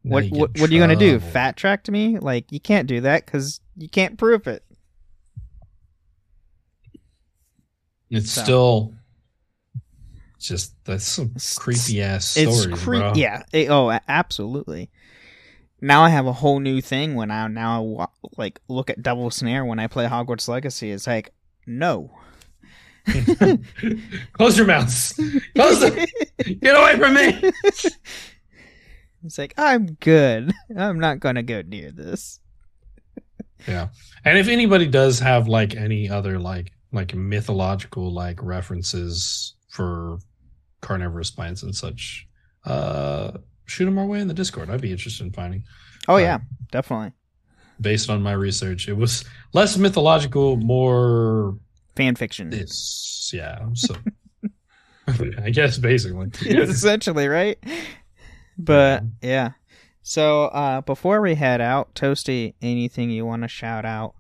now 0.04 0.16
what 0.16 0.26
what, 0.32 0.50
what 0.60 0.70
are 0.70 0.74
you 0.74 0.80
gonna 0.80 0.96
do 0.96 1.20
fat 1.20 1.58
track 1.58 1.84
to 1.84 1.92
me 1.92 2.18
like 2.20 2.52
you 2.52 2.60
can't 2.60 2.88
do 2.88 3.02
that 3.02 3.26
because 3.26 3.60
you 3.76 3.90
can't 3.90 4.18
prove 4.18 4.48
it 4.48 4.64
It's 8.10 8.32
So. 8.32 8.44
still 8.44 8.94
just 10.40 10.74
that's 10.86 11.06
some 11.06 11.34
creepy 11.58 12.02
ass 12.02 12.38
it's 12.38 12.62
stories, 12.62 12.82
cre- 12.82 12.92
bro. 12.98 13.14
yeah 13.16 13.44
it- 13.52 13.70
oh 13.70 13.98
absolutely 14.08 14.90
now 15.82 16.04
i 16.04 16.10
have 16.10 16.26
a 16.26 16.32
whole 16.32 16.62
new 16.62 16.80
thing 16.80 17.14
when 17.16 17.30
i 17.30 17.46
now 17.48 18.10
like 18.38 18.62
look 18.70 18.90
at 18.90 19.04
devil 19.04 19.30
snare 19.30 19.66
when 19.66 19.80
i 19.80 19.88
play 19.88 20.08
hogwarts 20.08 20.48
legacy 20.48 20.92
it's 20.92 21.08
like 21.08 21.34
no 21.68 22.10
Close 24.34 24.56
your 24.56 24.68
mouths. 24.68 25.20
Close. 25.56 25.80
Get 26.62 26.76
away 26.78 26.96
from 27.00 27.16
me. 27.16 27.52
It's 29.24 29.38
like 29.38 29.54
I'm 29.58 29.94
good. 29.96 30.52
I'm 30.78 31.00
not 31.00 31.20
gonna 31.20 31.44
go 31.44 31.62
near 31.62 31.92
this. 31.92 32.40
Yeah. 33.68 33.90
And 34.24 34.38
if 34.38 34.48
anybody 34.48 34.88
does 34.88 35.20
have 35.20 35.48
like 35.48 35.76
any 35.76 36.10
other 36.10 36.40
like 36.40 36.72
like 36.92 37.14
mythological 37.14 38.12
like 38.14 38.42
references 38.42 39.56
for 39.70 40.20
carnivorous 40.82 41.30
plants 41.32 41.64
and 41.64 41.76
such, 41.76 42.28
uh 42.66 43.32
shoot 43.66 43.86
them 43.86 43.98
our 44.00 44.06
way 44.06 44.20
in 44.22 44.28
the 44.28 44.34
Discord. 44.34 44.70
I'd 44.70 44.82
be 44.82 44.92
interested 44.92 45.26
in 45.26 45.34
finding. 45.34 45.64
Oh 46.08 46.18
yeah, 46.18 46.40
definitely 46.72 47.12
Based 47.82 48.10
on 48.10 48.22
my 48.22 48.34
research, 48.34 48.88
it 48.90 48.94
was 48.98 49.24
less 49.54 49.78
mythological, 49.78 50.58
more 50.58 51.58
fan 51.96 52.16
fiction. 52.16 52.50
this. 52.50 53.30
Yeah. 53.34 53.60
So 53.74 53.96
I 55.44 55.50
guess 55.50 55.78
basically. 55.78 56.30
Essentially, 56.50 57.28
right? 57.28 57.58
But 58.60 59.04
yeah. 59.22 59.52
So 60.02 60.46
uh 60.46 60.82
before 60.82 61.22
we 61.22 61.36
head 61.36 61.62
out, 61.62 61.96
Toasty, 61.96 62.54
anything 62.62 63.10
you 63.10 63.26
want 63.26 63.42
to 63.44 63.48
shout 63.48 63.86
out? 63.86 64.16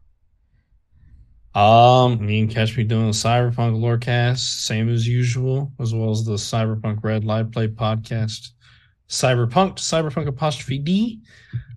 Um, 1.56 2.30
you 2.30 2.46
can 2.46 2.54
catch 2.54 2.78
me 2.78 2.84
doing 2.84 3.08
the 3.08 3.12
Cyberpunk 3.12 3.80
Lorecast, 3.80 4.38
same 4.38 4.88
as 4.88 5.08
usual, 5.08 5.72
as 5.80 5.94
well 5.94 6.12
as 6.12 6.24
the 6.24 6.34
Cyberpunk 6.34 7.04
Red 7.04 7.24
Live 7.24 7.52
Play 7.52 7.68
podcast, 7.68 8.50
Cyberpunk, 9.10 9.78
Cyberpunk 9.78 10.28
apostrophe 10.28 10.78
D, 10.78 11.22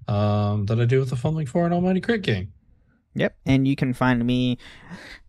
um, 0.08 0.66
that 0.66 0.78
I 0.78 0.84
do 0.84 1.00
with 1.00 1.08
the 1.08 1.16
Fumbling 1.16 1.46
for 1.46 1.66
an 1.66 1.72
Almighty 1.72 2.02
Crit 2.02 2.22
King. 2.22 2.52
Yep. 3.14 3.34
And 3.46 3.66
you 3.66 3.74
can 3.74 3.94
find 3.94 4.24
me 4.24 4.58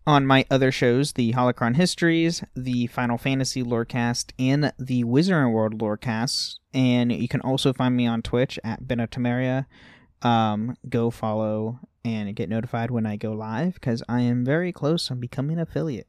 on 0.06 0.26
my 0.26 0.44
other 0.50 0.70
shows, 0.70 1.12
the 1.12 1.32
Holocron 1.32 1.76
Histories, 1.76 2.44
the 2.54 2.86
Final 2.88 3.16
Fantasy 3.16 3.62
Lorecast, 3.62 4.32
and 4.38 4.72
the 4.78 5.04
Wizarding 5.04 5.52
World 5.52 5.78
Lorecast. 5.78 6.56
And 6.72 7.10
you 7.10 7.28
can 7.28 7.40
also 7.40 7.72
find 7.72 7.96
me 7.96 8.06
on 8.06 8.22
Twitch 8.22 8.58
at 8.62 8.84
Benoftemeria. 8.84 9.66
Um, 10.22 10.76
go 10.88 11.10
follow 11.10 11.80
and 12.04 12.34
get 12.36 12.48
notified 12.48 12.90
when 12.90 13.06
I 13.06 13.16
go 13.16 13.32
live 13.32 13.74
because 13.74 14.02
I 14.08 14.20
am 14.20 14.44
very 14.44 14.72
close 14.72 15.10
on 15.10 15.20
becoming 15.20 15.56
an 15.56 15.62
affiliate. 15.62 16.08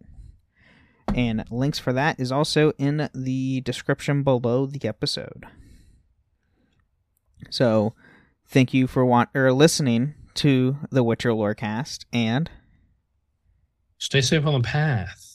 And 1.13 1.45
links 1.49 1.79
for 1.79 1.93
that 1.93 2.19
is 2.19 2.31
also 2.31 2.73
in 2.77 3.09
the 3.13 3.61
description 3.61 4.23
below 4.23 4.65
the 4.65 4.85
episode. 4.87 5.45
So, 7.49 7.93
thank 8.47 8.73
you 8.73 8.87
for 8.87 9.05
want 9.05 9.29
or 9.33 9.53
listening 9.53 10.15
to 10.35 10.77
the 10.89 11.03
Witcher 11.03 11.29
Lorecast, 11.29 12.05
and 12.11 12.49
Stay 13.97 14.21
safe 14.21 14.45
on 14.45 14.53
the 14.53 14.67
path. 14.67 15.25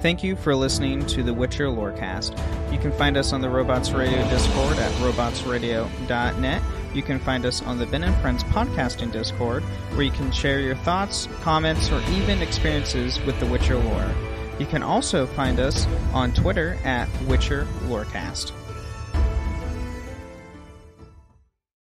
thank 0.00 0.24
you 0.24 0.34
for 0.34 0.54
listening 0.54 1.04
to 1.04 1.22
the 1.22 1.32
Witcher 1.32 1.66
Lorecast. 1.66 2.32
You 2.72 2.78
can 2.78 2.90
find 2.92 3.16
us 3.16 3.32
on 3.32 3.42
the 3.42 3.50
Robots 3.50 3.92
Radio 3.92 4.26
Discord 4.30 4.78
at 4.78 4.90
robotsradio.net. 4.92 6.62
You 6.94 7.02
can 7.02 7.18
find 7.20 7.44
us 7.44 7.62
on 7.62 7.78
the 7.78 7.86
Ben 7.86 8.04
and 8.04 8.16
Friends 8.16 8.42
podcasting 8.44 9.12
Discord, 9.12 9.62
where 9.62 10.02
you 10.02 10.10
can 10.10 10.32
share 10.32 10.60
your 10.60 10.76
thoughts, 10.76 11.28
comments, 11.42 11.92
or 11.92 12.00
even 12.12 12.40
experiences 12.40 13.20
with 13.26 13.38
the 13.40 13.46
Witcher 13.46 13.76
lore. 13.76 14.10
You 14.58 14.66
can 14.66 14.82
also 14.82 15.26
find 15.26 15.60
us 15.60 15.86
on 16.12 16.32
Twitter 16.32 16.78
at 16.84 17.08
Witcher 17.24 17.66
Lorecast. 17.84 18.52